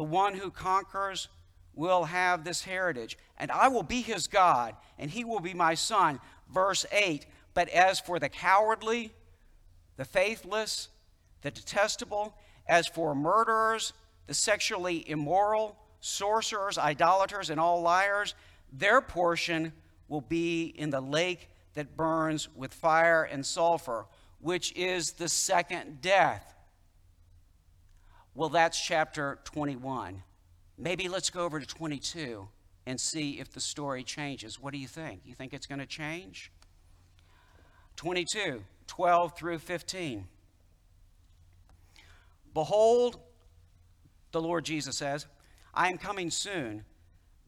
The 0.01 0.05
one 0.05 0.33
who 0.33 0.51
conquers 0.51 1.29
will 1.75 2.05
have 2.05 2.43
this 2.43 2.65
heritage, 2.65 3.19
and 3.37 3.51
I 3.51 3.69
will 3.69 3.83
be 3.83 4.01
his 4.01 4.29
God, 4.29 4.75
and 4.99 5.11
he 5.11 5.25
will 5.25 5.41
be 5.41 5.53
my 5.53 5.75
son. 5.75 6.21
Verse 6.51 6.87
8 6.91 7.27
But 7.53 7.69
as 7.69 8.01
for 8.01 8.19
the 8.19 8.31
cowardly, 8.31 9.13
the 9.99 10.07
faithless, 10.07 10.89
the 11.43 11.51
detestable, 11.51 12.35
as 12.67 12.87
for 12.87 13.15
murderers, 13.15 13.93
the 14.27 14.33
sexually 14.33 15.07
immoral, 15.07 15.77
sorcerers, 16.01 16.79
idolaters, 16.79 17.51
and 17.51 17.61
all 17.61 17.83
liars, 17.83 18.35
their 18.73 19.03
portion 19.03 19.71
will 20.09 20.23
be 20.23 20.65
in 20.65 20.89
the 20.89 21.03
lake 21.03 21.51
that 21.75 21.95
burns 21.95 22.49
with 22.57 22.73
fire 22.73 23.25
and 23.25 23.45
sulfur, 23.45 24.07
which 24.39 24.73
is 24.77 25.13
the 25.13 25.29
second 25.29 26.01
death. 26.01 26.55
Well, 28.35 28.49
that's 28.49 28.81
chapter 28.81 29.39
21. 29.45 30.23
Maybe 30.79 31.09
let's 31.09 31.31
go 31.31 31.45
over 31.45 31.59
to 31.59 31.67
22 31.67 32.49
and 32.87 33.01
see 33.01 33.41
if 33.41 33.51
the 33.53 33.61
story 33.61 34.05
changes. 34.05 34.59
What 34.59 34.73
do 34.73 34.79
you 34.79 34.89
think? 34.89 35.23
You 35.25 35.35
think 35.35 35.53
it's 35.53 35.67
going 35.67 35.81
to 35.81 35.87
change? 35.87 36.53
22, 37.97 38.63
12 38.87 39.37
through 39.37 39.59
15. 39.59 40.27
Behold, 42.55 43.21
the 44.33 44.41
Lord 44.41 44.65
Jesus 44.65 44.97
says, 44.97 45.27
I 45.75 45.89
am 45.89 45.99
coming 45.99 46.31
soon, 46.31 46.85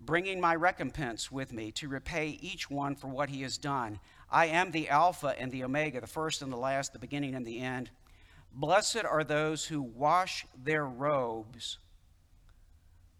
bringing 0.00 0.40
my 0.40 0.54
recompense 0.54 1.30
with 1.30 1.52
me 1.52 1.72
to 1.72 1.88
repay 1.88 2.38
each 2.40 2.68
one 2.68 2.96
for 2.96 3.08
what 3.08 3.30
he 3.30 3.42
has 3.42 3.56
done. 3.56 3.98
I 4.30 4.46
am 4.46 4.70
the 4.70 4.88
Alpha 4.88 5.34
and 5.38 5.50
the 5.50 5.64
Omega, 5.64 6.00
the 6.00 6.06
first 6.06 6.42
and 6.42 6.52
the 6.52 6.56
last, 6.56 6.92
the 6.92 6.98
beginning 6.98 7.34
and 7.34 7.46
the 7.46 7.60
end. 7.60 7.90
Blessed 8.54 9.04
are 9.04 9.24
those 9.24 9.64
who 9.64 9.82
wash 9.82 10.46
their 10.62 10.84
robes 10.84 11.78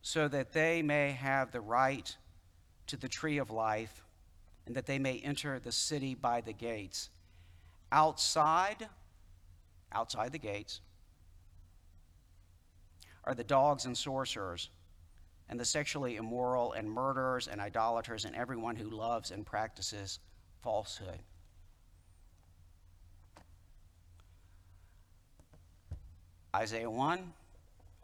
so 0.03 0.29
that 0.29 0.53
they 0.53 0.83
may 0.83 1.12
have 1.12 1.53
the 1.53 1.61
right 1.61 2.16
to 2.88 2.97
the 2.97 3.09
tree 3.09 3.38
of 3.38 3.51
life 3.51 4.05
and 4.66 4.75
that 4.75 4.87
they 4.87 4.99
may 4.99 5.18
enter 5.18 5.59
the 5.59 5.73
city 5.73 6.14
by 6.14 6.40
the 6.40 6.53
gates. 6.53 7.11
Outside, 7.90 8.88
outside 9.92 10.33
the 10.33 10.38
gates, 10.38 10.81
are 13.25 13.35
the 13.35 13.45
dogs 13.45 13.85
and 13.87 13.97
sorcerers 13.97 14.71
and 15.49 15.61
the 15.61 15.64
sexually 15.66 16.16
immoral, 16.16 16.73
and 16.73 16.90
murderers, 16.90 17.47
and 17.47 17.61
idolaters, 17.61 18.25
and 18.25 18.35
everyone 18.35 18.75
who 18.75 18.88
loves 18.88 19.31
and 19.31 19.45
practices 19.45 20.18
falsehood. 20.62 21.18
Isaiah 26.55 26.91
1, 26.91 27.33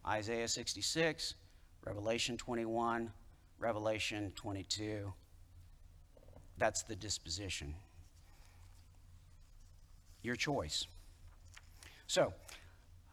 Isaiah 0.06 0.48
66, 0.48 1.34
Revelation 1.84 2.36
21, 2.36 3.10
Revelation 3.58 4.32
22. 4.34 5.12
That's 6.56 6.82
the 6.82 6.96
disposition. 6.96 7.74
Your 10.22 10.36
choice. 10.36 10.86
So, 12.06 12.32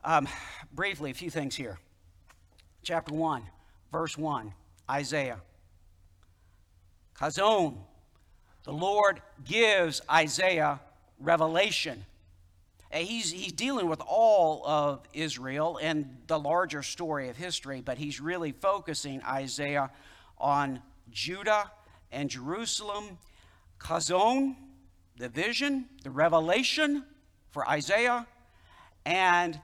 um, 0.03 0.27
briefly, 0.71 1.11
a 1.11 1.13
few 1.13 1.29
things 1.29 1.55
here. 1.55 1.79
Chapter 2.83 3.13
1 3.13 3.43
verse 3.95 4.17
1, 4.17 4.53
Isaiah. 4.89 5.39
Chazon, 7.17 7.77
the 8.65 8.73
Lord 8.73 9.21
gives 9.45 10.01
Isaiah 10.11 10.81
revelation. 11.17 12.05
He's, 12.91 13.31
he's 13.31 13.51
dealing 13.51 13.89
with 13.89 14.01
all 14.07 14.65
of 14.65 15.01
Israel 15.13 15.79
and 15.81 16.17
the 16.27 16.39
larger 16.39 16.83
story 16.83 17.29
of 17.29 17.35
history, 17.35 17.81
but 17.81 17.97
he's 17.97 18.21
really 18.21 18.51
focusing 18.51 19.21
Isaiah 19.23 19.91
on 20.37 20.81
Judah 21.11 21.71
and 22.11 22.29
Jerusalem. 22.29 23.17
Chazon, 23.79 24.55
the 25.17 25.29
vision, 25.29 25.85
the 26.03 26.11
revelation 26.11 27.03
for 27.51 27.67
Isaiah, 27.67 28.25
and 29.05 29.59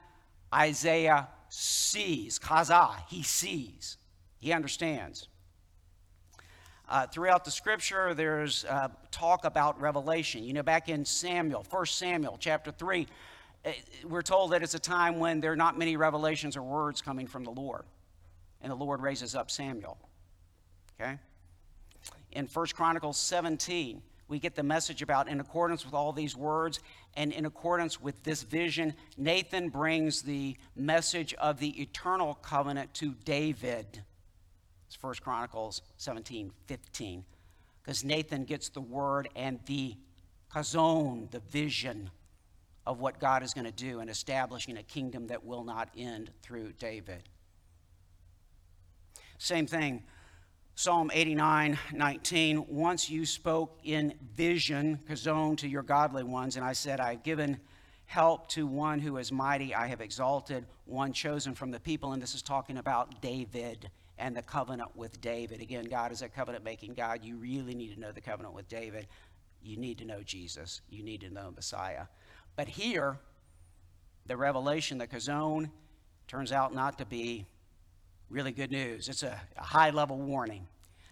Isaiah 0.54 1.28
sees. 1.48 2.38
Chazah, 2.38 2.96
he 3.08 3.22
sees, 3.22 3.96
he 4.38 4.52
understands. 4.52 5.28
Uh, 6.92 7.06
throughout 7.06 7.42
the 7.42 7.50
scripture, 7.50 8.12
there's 8.12 8.66
uh, 8.66 8.86
talk 9.10 9.46
about 9.46 9.80
revelation. 9.80 10.44
You 10.44 10.52
know, 10.52 10.62
back 10.62 10.90
in 10.90 11.06
Samuel, 11.06 11.64
1 11.70 11.86
Samuel 11.86 12.36
chapter 12.38 12.70
3, 12.70 13.06
uh, 13.64 13.70
we're 14.04 14.20
told 14.20 14.52
that 14.52 14.62
it's 14.62 14.74
a 14.74 14.78
time 14.78 15.18
when 15.18 15.40
there 15.40 15.52
are 15.52 15.56
not 15.56 15.78
many 15.78 15.96
revelations 15.96 16.54
or 16.54 16.62
words 16.62 17.00
coming 17.00 17.26
from 17.26 17.44
the 17.44 17.50
Lord. 17.50 17.84
And 18.60 18.70
the 18.70 18.76
Lord 18.76 19.00
raises 19.00 19.34
up 19.34 19.50
Samuel. 19.50 19.96
Okay? 21.00 21.18
In 22.32 22.44
1 22.44 22.66
Chronicles 22.74 23.16
17, 23.16 24.02
we 24.28 24.38
get 24.38 24.54
the 24.54 24.62
message 24.62 25.00
about 25.00 25.28
in 25.28 25.40
accordance 25.40 25.86
with 25.86 25.94
all 25.94 26.12
these 26.12 26.36
words 26.36 26.78
and 27.14 27.32
in 27.32 27.46
accordance 27.46 28.02
with 28.02 28.22
this 28.22 28.42
vision, 28.42 28.92
Nathan 29.16 29.70
brings 29.70 30.20
the 30.20 30.58
message 30.76 31.32
of 31.34 31.58
the 31.58 31.80
eternal 31.80 32.34
covenant 32.34 32.92
to 32.94 33.14
David. 33.24 34.02
It's 34.92 35.02
1 35.02 35.14
Chronicles 35.22 35.80
17, 35.96 36.52
15. 36.66 37.24
Because 37.82 38.04
Nathan 38.04 38.44
gets 38.44 38.68
the 38.68 38.82
word 38.82 39.26
and 39.34 39.58
the 39.64 39.96
chazon, 40.54 41.30
the 41.30 41.40
vision 41.40 42.10
of 42.86 43.00
what 43.00 43.18
God 43.18 43.42
is 43.42 43.54
going 43.54 43.64
to 43.64 43.72
do 43.72 44.00
in 44.00 44.10
establishing 44.10 44.76
a 44.76 44.82
kingdom 44.82 45.28
that 45.28 45.46
will 45.46 45.64
not 45.64 45.88
end 45.96 46.30
through 46.42 46.72
David. 46.72 47.22
Same 49.38 49.66
thing, 49.66 50.02
Psalm 50.74 51.10
89, 51.14 51.78
19. 51.94 52.66
Once 52.68 53.08
you 53.08 53.24
spoke 53.24 53.78
in 53.84 54.12
vision, 54.36 55.00
chazon, 55.08 55.56
to 55.56 55.68
your 55.68 55.82
godly 55.82 56.22
ones, 56.22 56.56
and 56.56 56.64
I 56.66 56.74
said, 56.74 57.00
I've 57.00 57.22
given 57.22 57.58
help 58.04 58.46
to 58.48 58.66
one 58.66 58.98
who 58.98 59.16
is 59.16 59.32
mighty. 59.32 59.74
I 59.74 59.86
have 59.86 60.02
exalted 60.02 60.66
one 60.84 61.14
chosen 61.14 61.54
from 61.54 61.70
the 61.70 61.80
people. 61.80 62.12
And 62.12 62.20
this 62.20 62.34
is 62.34 62.42
talking 62.42 62.76
about 62.76 63.22
David 63.22 63.90
and 64.22 64.36
the 64.36 64.42
covenant 64.42 64.90
with 64.94 65.20
David. 65.20 65.60
Again, 65.60 65.84
God 65.84 66.12
is 66.12 66.22
a 66.22 66.28
covenant 66.28 66.64
making 66.64 66.94
God. 66.94 67.24
You 67.24 67.36
really 67.36 67.74
need 67.74 67.92
to 67.92 68.00
know 68.00 68.12
the 68.12 68.20
covenant 68.20 68.54
with 68.54 68.68
David. 68.68 69.08
You 69.60 69.76
need 69.76 69.98
to 69.98 70.04
know 70.04 70.22
Jesus. 70.22 70.80
You 70.88 71.02
need 71.02 71.22
to 71.22 71.30
know 71.30 71.50
Messiah. 71.50 72.06
But 72.54 72.68
here, 72.68 73.18
the 74.26 74.36
revelation, 74.36 74.98
the 74.98 75.08
chazon, 75.08 75.70
turns 76.28 76.52
out 76.52 76.72
not 76.72 76.98
to 76.98 77.04
be 77.04 77.46
really 78.30 78.52
good 78.52 78.70
news. 78.70 79.08
It's 79.08 79.24
a, 79.24 79.40
a 79.56 79.62
high 79.62 79.90
level 79.90 80.18
warning, 80.18 80.68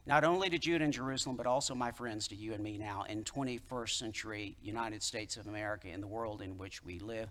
not 0.06 0.22
only 0.22 0.48
to 0.48 0.58
Judah 0.58 0.84
and 0.84 0.92
Jerusalem, 0.92 1.34
but 1.34 1.48
also, 1.48 1.74
my 1.74 1.90
friends, 1.90 2.28
to 2.28 2.36
you 2.36 2.54
and 2.54 2.62
me 2.62 2.78
now 2.78 3.04
in 3.08 3.24
21st 3.24 3.98
century 3.98 4.56
United 4.62 5.02
States 5.02 5.36
of 5.36 5.48
America, 5.48 5.88
in 5.88 6.00
the 6.00 6.06
world 6.06 6.42
in 6.42 6.56
which 6.56 6.84
we 6.84 7.00
live. 7.00 7.28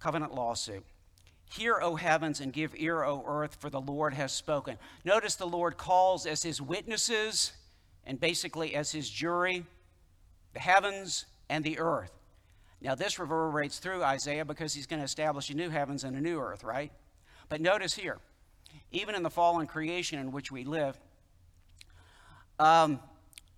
Covenant 0.00 0.34
lawsuit. 0.34 0.84
Hear, 1.50 1.78
O 1.80 1.96
heavens, 1.96 2.40
and 2.40 2.52
give 2.52 2.74
ear, 2.76 3.04
O 3.04 3.24
earth, 3.26 3.56
for 3.58 3.70
the 3.70 3.80
Lord 3.80 4.14
has 4.14 4.32
spoken. 4.32 4.76
Notice 5.04 5.34
the 5.34 5.46
Lord 5.46 5.76
calls 5.76 6.26
as 6.26 6.42
his 6.42 6.60
witnesses 6.60 7.52
and 8.04 8.20
basically 8.20 8.74
as 8.74 8.92
his 8.92 9.08
jury 9.08 9.64
the 10.52 10.60
heavens 10.60 11.26
and 11.48 11.64
the 11.64 11.78
earth. 11.78 12.12
Now, 12.80 12.94
this 12.94 13.18
reverberates 13.18 13.78
through 13.78 14.02
Isaiah 14.02 14.44
because 14.44 14.72
he's 14.72 14.86
going 14.86 15.00
to 15.00 15.04
establish 15.04 15.50
a 15.50 15.54
new 15.54 15.68
heavens 15.68 16.04
and 16.04 16.16
a 16.16 16.20
new 16.20 16.38
earth, 16.38 16.62
right? 16.62 16.92
But 17.48 17.60
notice 17.60 17.94
here, 17.94 18.18
even 18.92 19.14
in 19.14 19.22
the 19.22 19.30
fallen 19.30 19.66
creation 19.66 20.18
in 20.18 20.32
which 20.32 20.52
we 20.52 20.64
live, 20.64 20.98
um, 22.58 23.00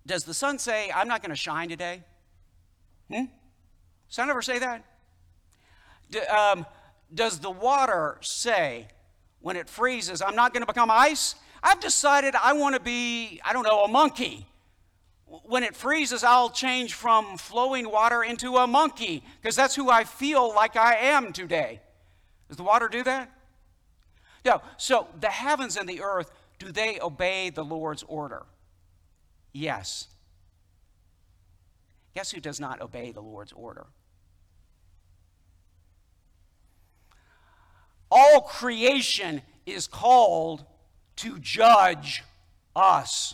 does 0.05 0.23
the 0.23 0.33
sun 0.33 0.59
say, 0.59 0.91
I'm 0.93 1.07
not 1.07 1.21
going 1.21 1.29
to 1.31 1.35
shine 1.35 1.69
today? 1.69 2.01
Hmm? 3.11 3.25
Sun 4.09 4.29
ever 4.29 4.41
say 4.41 4.59
that? 4.59 4.83
Do, 6.09 6.21
um, 6.25 6.65
does 7.13 7.39
the 7.39 7.51
water 7.51 8.17
say 8.21 8.87
when 9.39 9.55
it 9.55 9.67
freezes, 9.69 10.21
I'm 10.21 10.35
not 10.35 10.53
going 10.53 10.61
to 10.61 10.67
become 10.67 10.89
ice? 10.91 11.35
I've 11.63 11.79
decided 11.79 12.35
I 12.35 12.53
want 12.53 12.75
to 12.75 12.81
be, 12.81 13.39
I 13.45 13.53
don't 13.53 13.63
know, 13.63 13.83
a 13.83 13.87
monkey. 13.87 14.47
When 15.25 15.63
it 15.63 15.75
freezes, 15.75 16.23
I'll 16.23 16.49
change 16.49 16.93
from 16.93 17.37
flowing 17.37 17.89
water 17.89 18.23
into 18.23 18.57
a 18.57 18.67
monkey 18.67 19.23
because 19.41 19.55
that's 19.55 19.75
who 19.75 19.89
I 19.89 20.03
feel 20.03 20.53
like 20.53 20.75
I 20.75 20.95
am 20.95 21.31
today. 21.31 21.81
Does 22.47 22.57
the 22.57 22.63
water 22.63 22.89
do 22.89 23.03
that? 23.03 23.31
No. 24.43 24.61
So 24.77 25.07
the 25.19 25.27
heavens 25.27 25.77
and 25.77 25.87
the 25.87 26.01
earth, 26.01 26.31
do 26.59 26.71
they 26.71 26.99
obey 26.99 27.49
the 27.49 27.63
Lord's 27.63 28.03
order? 28.03 28.45
Yes. 29.53 30.07
Guess 32.15 32.31
who 32.31 32.41
does 32.41 32.59
not 32.59 32.81
obey 32.81 33.11
the 33.11 33.21
Lord's 33.21 33.53
order? 33.53 33.87
All 38.11 38.41
creation 38.41 39.41
is 39.65 39.87
called 39.87 40.65
to 41.17 41.39
judge 41.39 42.23
us. 42.75 43.33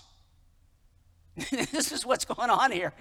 this 1.51 1.91
is 1.91 2.05
what's 2.05 2.25
going 2.25 2.49
on 2.49 2.71
here. 2.71 2.93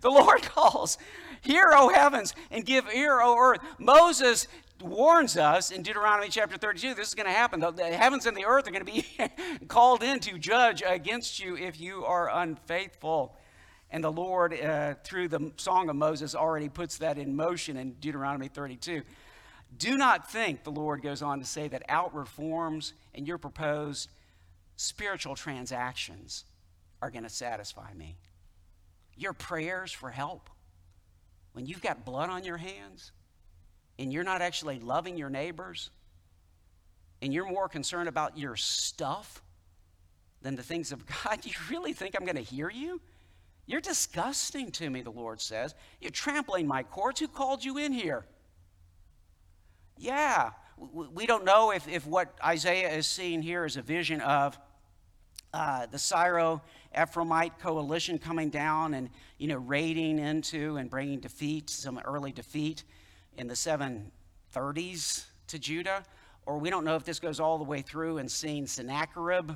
The 0.00 0.10
Lord 0.10 0.42
calls, 0.54 0.98
Hear, 1.40 1.72
O 1.74 1.88
heavens, 1.88 2.34
and 2.50 2.64
give 2.64 2.86
ear, 2.94 3.20
O 3.20 3.36
earth. 3.36 3.60
Moses 3.78 4.46
warns 4.80 5.36
us 5.36 5.70
in 5.70 5.82
Deuteronomy 5.82 6.28
chapter 6.28 6.56
32 6.56 6.94
this 6.94 7.08
is 7.08 7.14
going 7.14 7.26
to 7.26 7.32
happen. 7.32 7.60
The, 7.60 7.84
heavens 7.84 8.26
and 8.26 8.36
the 8.36 8.44
earth 8.44 8.68
are 8.68 8.70
going 8.70 8.84
to 8.84 8.92
be 8.92 9.06
called 9.68 10.02
in 10.02 10.20
to 10.20 10.38
judge 10.38 10.82
against 10.86 11.42
you 11.42 11.56
if 11.56 11.80
you 11.80 12.04
are 12.04 12.30
unfaithful. 12.30 13.36
And 13.90 14.02
the 14.02 14.12
Lord, 14.12 14.58
uh, 14.58 14.94
through 15.04 15.28
the 15.28 15.52
Song 15.56 15.90
of 15.90 15.96
Moses, 15.96 16.34
already 16.34 16.68
puts 16.68 16.98
that 16.98 17.18
in 17.18 17.36
motion 17.36 17.76
in 17.76 17.92
Deuteronomy 17.94 18.48
32. 18.48 19.02
Do 19.76 19.96
not 19.96 20.30
think, 20.30 20.64
the 20.64 20.70
Lord 20.70 21.02
goes 21.02 21.22
on 21.22 21.38
to 21.38 21.44
say, 21.44 21.68
that 21.68 21.82
outward 21.88 22.28
forms 22.28 22.92
and 23.14 23.26
your 23.26 23.38
proposed 23.38 24.10
spiritual 24.76 25.34
transactions 25.34 26.44
are 27.00 27.10
going 27.10 27.24
to 27.24 27.30
satisfy 27.30 27.92
me. 27.94 28.16
Your 29.16 29.32
prayers 29.32 29.92
for 29.92 30.10
help, 30.10 30.50
when 31.52 31.66
you've 31.66 31.82
got 31.82 32.04
blood 32.04 32.30
on 32.30 32.44
your 32.44 32.56
hands 32.56 33.12
and 33.98 34.12
you're 34.12 34.24
not 34.24 34.42
actually 34.42 34.78
loving 34.78 35.16
your 35.16 35.30
neighbors 35.30 35.90
and 37.20 37.32
you're 37.32 37.48
more 37.48 37.68
concerned 37.68 38.08
about 38.08 38.38
your 38.38 38.56
stuff 38.56 39.42
than 40.40 40.56
the 40.56 40.62
things 40.62 40.92
of 40.92 41.04
God, 41.24 41.40
do 41.40 41.48
you 41.48 41.54
really 41.70 41.92
think 41.92 42.14
I'm 42.18 42.24
going 42.24 42.36
to 42.36 42.42
hear 42.42 42.70
you? 42.70 43.00
You're 43.66 43.80
disgusting 43.80 44.70
to 44.72 44.90
me, 44.90 45.02
the 45.02 45.10
Lord 45.10 45.40
says. 45.40 45.74
You're 46.00 46.10
trampling 46.10 46.66
my 46.66 46.82
courts. 46.82 47.20
Who 47.20 47.28
called 47.28 47.64
you 47.64 47.78
in 47.78 47.92
here? 47.92 48.24
Yeah, 49.96 50.50
we 50.76 51.26
don't 51.26 51.44
know 51.44 51.70
if, 51.70 51.86
if 51.88 52.06
what 52.06 52.34
Isaiah 52.44 52.90
is 52.90 53.06
seeing 53.06 53.42
here 53.42 53.64
is 53.64 53.76
a 53.76 53.82
vision 53.82 54.20
of 54.20 54.58
uh, 55.54 55.86
the 55.86 55.98
Syro 55.98 56.62
Ephraimite 56.96 57.58
coalition 57.58 58.18
coming 58.18 58.50
down 58.50 58.94
and 58.94 59.10
you 59.38 59.48
know 59.48 59.58
raiding 59.58 60.18
into 60.18 60.76
and 60.76 60.90
bringing 60.90 61.20
defeat, 61.20 61.70
some 61.70 61.98
early 62.04 62.32
defeat 62.32 62.84
in 63.36 63.46
the 63.48 63.54
730s 63.54 65.24
to 65.48 65.58
Judah, 65.58 66.04
or 66.46 66.58
we 66.58 66.70
don't 66.70 66.84
know 66.84 66.96
if 66.96 67.04
this 67.04 67.20
goes 67.20 67.40
all 67.40 67.58
the 67.58 67.64
way 67.64 67.82
through 67.82 68.18
and 68.18 68.30
seeing 68.30 68.66
Sennacherib, 68.66 69.52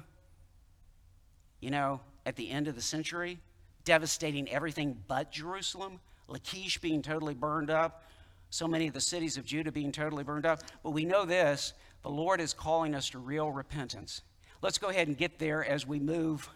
you 1.60 1.70
know, 1.70 2.00
at 2.24 2.36
the 2.36 2.50
end 2.50 2.68
of 2.68 2.74
the 2.74 2.82
century, 2.82 3.38
devastating 3.84 4.50
everything 4.50 4.96
but 5.08 5.30
Jerusalem, 5.30 6.00
Lachish 6.28 6.78
being 6.78 7.02
totally 7.02 7.34
burned 7.34 7.70
up, 7.70 8.02
so 8.50 8.66
many 8.66 8.86
of 8.86 8.94
the 8.94 9.00
cities 9.00 9.36
of 9.36 9.44
Judah 9.44 9.72
being 9.72 9.92
totally 9.92 10.24
burned 10.24 10.46
up. 10.46 10.60
But 10.82 10.90
we 10.90 11.04
know 11.04 11.24
this 11.24 11.72
the 12.02 12.10
Lord 12.10 12.40
is 12.40 12.52
calling 12.52 12.94
us 12.94 13.10
to 13.10 13.18
real 13.18 13.50
repentance. 13.50 14.22
Let's 14.62 14.78
go 14.78 14.88
ahead 14.88 15.08
and 15.08 15.16
get 15.16 15.38
there 15.38 15.64
as 15.64 15.86
we 15.86 15.98
move 15.98 16.48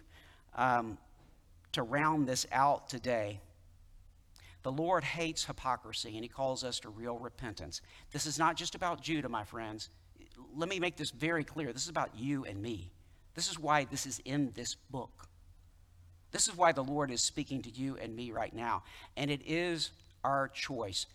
um, 0.55 0.99
to 1.73 1.83
round 1.83 2.27
this 2.27 2.47
out 2.53 2.89
today. 2.89 3.41
The 4.63 4.73
Lord 4.73 5.05
hates 5.05 5.45
hypocrisy 5.45 6.15
and 6.15 6.23
he 6.23 6.29
calls 6.29 6.65
us 6.65 6.81
to 6.81 6.89
real 6.91 7.19
repentance. 7.19 7.81
This 8.13 8.27
is 8.27 8.39
not 8.39 8.57
just 8.57 8.75
about 8.75 9.03
Judah, 9.03 9.29
my 9.29 9.45
friends. 9.45 9.89
Let 10.55 10.69
me 10.69 10.79
make 10.81 10.97
this 10.97 11.11
very 11.11 11.45
clear. 11.45 11.73
This 11.73 11.85
is 11.85 11.89
about 11.89 12.11
you 12.17 12.45
and 12.45 12.61
me. 12.61 12.91
This 13.35 13.49
is 13.51 13.59
why 13.59 13.85
this 13.85 14.07
is 14.07 14.21
in 14.25 14.53
this 14.55 14.75
book. 14.75 15.29
This 16.31 16.47
is 16.47 16.57
why 16.57 16.73
the 16.73 16.85
Lord 16.85 17.11
is 17.11 17.23
speaking 17.23 17.63
to 17.63 17.71
you 17.71 17.97
and 17.97 18.15
me 18.15 18.33
right 18.33 18.55
now. 18.55 18.83
And 19.17 19.31
it 19.31 19.41
is 19.47 19.91
our 20.23 20.49
choice. 20.49 21.07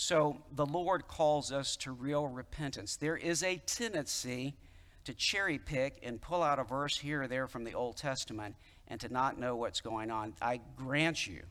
So 0.00 0.36
the 0.52 0.64
Lord 0.64 1.08
calls 1.08 1.50
us 1.50 1.74
to 1.78 1.90
real 1.90 2.28
repentance. 2.28 2.94
There 2.94 3.16
is 3.16 3.42
a 3.42 3.56
tendency 3.66 4.54
to 5.02 5.12
cherry 5.12 5.58
pick 5.58 5.98
and 6.04 6.20
pull 6.20 6.40
out 6.40 6.60
a 6.60 6.62
verse 6.62 6.96
here 6.96 7.22
or 7.22 7.26
there 7.26 7.48
from 7.48 7.64
the 7.64 7.74
Old 7.74 7.96
Testament 7.96 8.54
and 8.86 9.00
to 9.00 9.12
not 9.12 9.40
know 9.40 9.56
what's 9.56 9.80
going 9.80 10.12
on. 10.12 10.34
I 10.40 10.60
grant 10.76 11.26
you, 11.26 11.42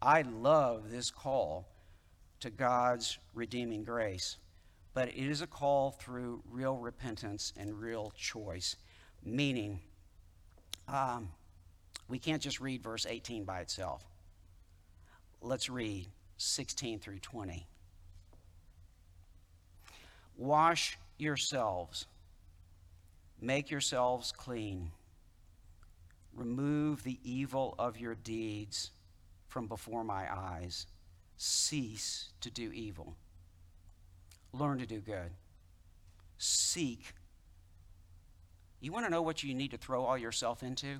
I 0.00 0.22
love 0.22 0.92
this 0.92 1.10
call 1.10 1.66
to 2.38 2.50
God's 2.50 3.18
redeeming 3.34 3.82
grace, 3.82 4.36
but 4.94 5.08
it 5.08 5.16
is 5.16 5.42
a 5.42 5.48
call 5.48 5.90
through 5.90 6.44
real 6.48 6.76
repentance 6.76 7.52
and 7.56 7.80
real 7.80 8.12
choice, 8.16 8.76
meaning 9.24 9.80
um, 10.86 11.30
we 12.06 12.20
can't 12.20 12.40
just 12.40 12.60
read 12.60 12.80
verse 12.80 13.06
18 13.06 13.42
by 13.42 13.58
itself. 13.58 14.06
Let's 15.40 15.68
read 15.68 16.06
16 16.36 17.00
through 17.00 17.18
20. 17.18 17.66
Wash 20.38 20.96
yourselves, 21.18 22.06
make 23.40 23.70
yourselves 23.70 24.30
clean, 24.30 24.92
remove 26.32 27.02
the 27.02 27.18
evil 27.24 27.74
of 27.76 27.98
your 27.98 28.14
deeds 28.14 28.92
from 29.48 29.66
before 29.66 30.04
my 30.04 30.32
eyes. 30.32 30.86
Cease 31.36 32.30
to 32.40 32.50
do 32.50 32.70
evil. 32.72 33.16
Learn 34.52 34.78
to 34.78 34.86
do 34.86 35.00
good. 35.00 35.30
Seek. 36.38 37.14
You 38.80 38.92
want 38.92 39.06
to 39.06 39.10
know 39.10 39.22
what 39.22 39.42
you 39.42 39.54
need 39.54 39.72
to 39.72 39.76
throw 39.76 40.04
all 40.04 40.16
yourself 40.16 40.62
into? 40.62 40.98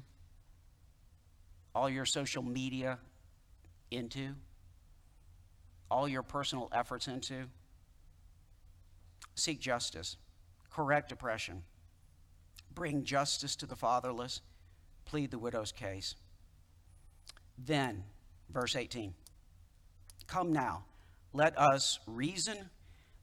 All 1.74 1.88
your 1.88 2.04
social 2.04 2.42
media 2.42 2.98
into? 3.90 4.30
All 5.90 6.08
your 6.08 6.22
personal 6.22 6.68
efforts 6.72 7.06
into? 7.06 7.44
Seek 9.34 9.60
justice. 9.60 10.16
Correct 10.70 11.12
oppression. 11.12 11.62
Bring 12.74 13.04
justice 13.04 13.56
to 13.56 13.66
the 13.66 13.76
fatherless. 13.76 14.40
Plead 15.04 15.30
the 15.30 15.38
widow's 15.38 15.72
case. 15.72 16.14
Then, 17.56 18.04
verse 18.50 18.76
18 18.76 19.14
Come 20.26 20.52
now, 20.52 20.84
let 21.32 21.58
us 21.58 21.98
reason. 22.06 22.70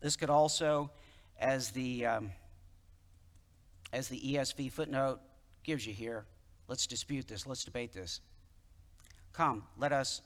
This 0.02 0.16
could 0.16 0.30
also, 0.30 0.92
as 1.40 1.72
the, 1.72 2.06
um, 2.06 2.32
as 3.94 4.08
the 4.08 4.20
ESV 4.20 4.72
footnote 4.72 5.20
gives 5.64 5.86
you 5.86 5.94
here, 5.94 6.26
let's 6.68 6.88
dispute 6.88 7.28
this, 7.28 7.48
let's 7.48 7.64
debate 7.64 7.94
this. 7.94 8.22
Come, 9.34 9.64
let 9.78 9.92
us 9.92 10.22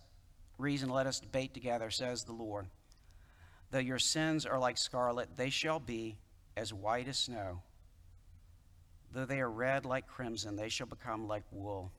reason, 0.57 0.89
let 0.89 1.07
us 1.07 1.19
debate 1.19 1.53
together, 1.53 1.89
says 1.89 2.23
the 2.23 2.33
Lord. 2.33 2.67
Though 3.71 3.79
your 3.79 3.99
sins 3.99 4.45
are 4.45 4.57
like 4.57 4.77
scarlet, 4.77 5.37
they 5.37 5.49
shall 5.49 5.79
be 5.79 6.17
as 6.57 6.73
white 6.73 7.07
as 7.07 7.17
snow. 7.17 7.61
Though 9.13 9.25
they 9.25 9.39
are 9.39 9.49
red 9.49 9.85
like 9.85 10.07
crimson, 10.07 10.55
they 10.55 10.69
shall 10.69 10.87
become 10.87 11.27
like 11.27 11.43
wool. 11.51 11.91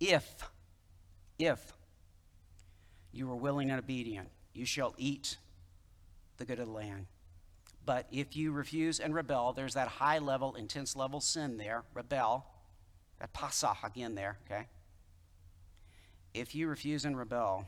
If, 0.00 0.50
if 1.38 1.72
you 3.12 3.30
are 3.30 3.36
willing 3.36 3.70
and 3.70 3.78
obedient, 3.78 4.28
you 4.54 4.64
shall 4.64 4.94
eat 4.96 5.36
the 6.38 6.44
good 6.44 6.58
of 6.58 6.66
the 6.66 6.72
land. 6.72 7.06
But 7.84 8.06
if 8.10 8.36
you 8.36 8.52
refuse 8.52 8.98
and 8.98 9.14
rebel, 9.14 9.52
there's 9.52 9.74
that 9.74 9.88
high 9.88 10.18
level, 10.18 10.54
intense 10.54 10.96
level 10.96 11.20
sin 11.20 11.56
there, 11.56 11.84
rebel, 11.94 12.46
that 13.20 13.32
pasach 13.32 13.84
again 13.84 14.14
there, 14.14 14.38
okay? 14.44 14.66
If 16.34 16.54
you 16.54 16.68
refuse 16.68 17.04
and 17.04 17.16
rebel, 17.16 17.66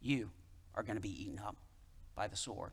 you 0.00 0.30
are 0.74 0.82
going 0.82 0.96
to 0.96 1.02
be 1.02 1.22
eaten 1.22 1.38
up 1.38 1.56
by 2.16 2.26
the 2.26 2.36
sword. 2.36 2.72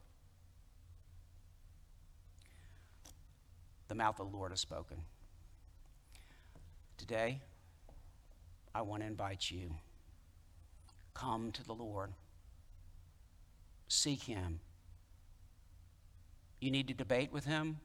The 3.90 3.96
mouth 3.96 4.20
of 4.20 4.32
the 4.32 4.38
Lord 4.38 4.52
has 4.52 4.62
spoken. 4.62 4.98
Today, 6.98 7.42
I 8.74 8.82
want 8.82 9.04
to 9.04 9.08
invite 9.08 9.52
you 9.52 9.70
come 11.14 11.52
to 11.52 11.64
the 11.64 11.74
Lord. 11.74 12.12
Seek 13.88 14.24
Him. 14.24 14.62
You 16.60 16.72
need 16.72 16.88
to 16.88 16.94
debate 16.94 17.32
with 17.32 17.46
Him? 17.46 17.78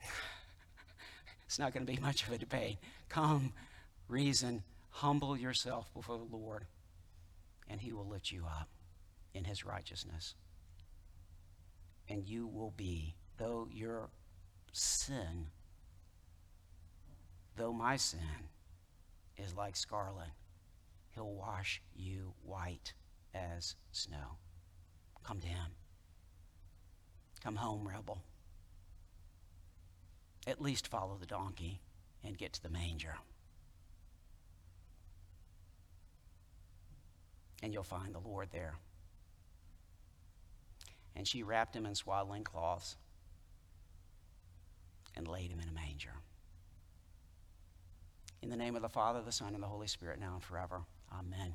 it's 1.46 1.58
not 1.58 1.72
going 1.72 1.84
to 1.84 1.92
be 1.92 1.98
much 1.98 2.24
of 2.26 2.32
a 2.32 2.38
debate. 2.38 2.76
Come, 3.08 3.54
reason, 4.08 4.62
humble 4.90 5.36
yourself 5.36 5.92
before 5.94 6.18
the 6.18 6.36
Lord, 6.36 6.66
and 7.68 7.80
He 7.80 7.92
will 7.92 8.06
lift 8.06 8.30
you 8.30 8.44
up 8.44 8.68
in 9.34 9.44
His 9.44 9.64
righteousness. 9.64 10.34
And 12.08 12.26
you 12.26 12.46
will 12.46 12.72
be, 12.76 13.14
though 13.36 13.68
your 13.70 14.08
sin, 14.72 15.48
though 17.56 17.72
my 17.72 17.96
sin 17.96 18.20
is 19.36 19.54
like 19.54 19.76
scarlet, 19.76 20.28
He'll 21.14 21.32
wash 21.32 21.82
you 21.94 22.34
white 22.42 22.94
as 23.34 23.74
snow. 23.92 24.38
Come 25.22 25.40
to 25.40 25.46
Him. 25.46 25.72
Come 27.42 27.56
home, 27.56 27.86
rebel. 27.86 28.22
At 30.46 30.60
least 30.60 30.88
follow 30.88 31.16
the 31.18 31.26
donkey 31.26 31.80
and 32.22 32.38
get 32.38 32.52
to 32.54 32.62
the 32.62 32.68
manger. 32.68 33.16
And 37.62 37.72
you'll 37.72 37.82
find 37.82 38.14
the 38.14 38.18
Lord 38.18 38.48
there. 38.52 38.74
And 41.16 41.26
she 41.26 41.42
wrapped 41.42 41.76
him 41.76 41.86
in 41.86 41.94
swaddling 41.94 42.44
cloths 42.44 42.96
and 45.16 45.28
laid 45.28 45.50
him 45.50 45.60
in 45.60 45.68
a 45.68 45.72
manger. 45.72 46.14
In 48.42 48.50
the 48.50 48.56
name 48.56 48.76
of 48.76 48.82
the 48.82 48.88
Father, 48.88 49.22
the 49.22 49.32
Son, 49.32 49.54
and 49.54 49.62
the 49.62 49.68
Holy 49.68 49.86
Spirit, 49.86 50.20
now 50.20 50.34
and 50.34 50.42
forever. 50.42 50.82
Amen. 51.12 51.54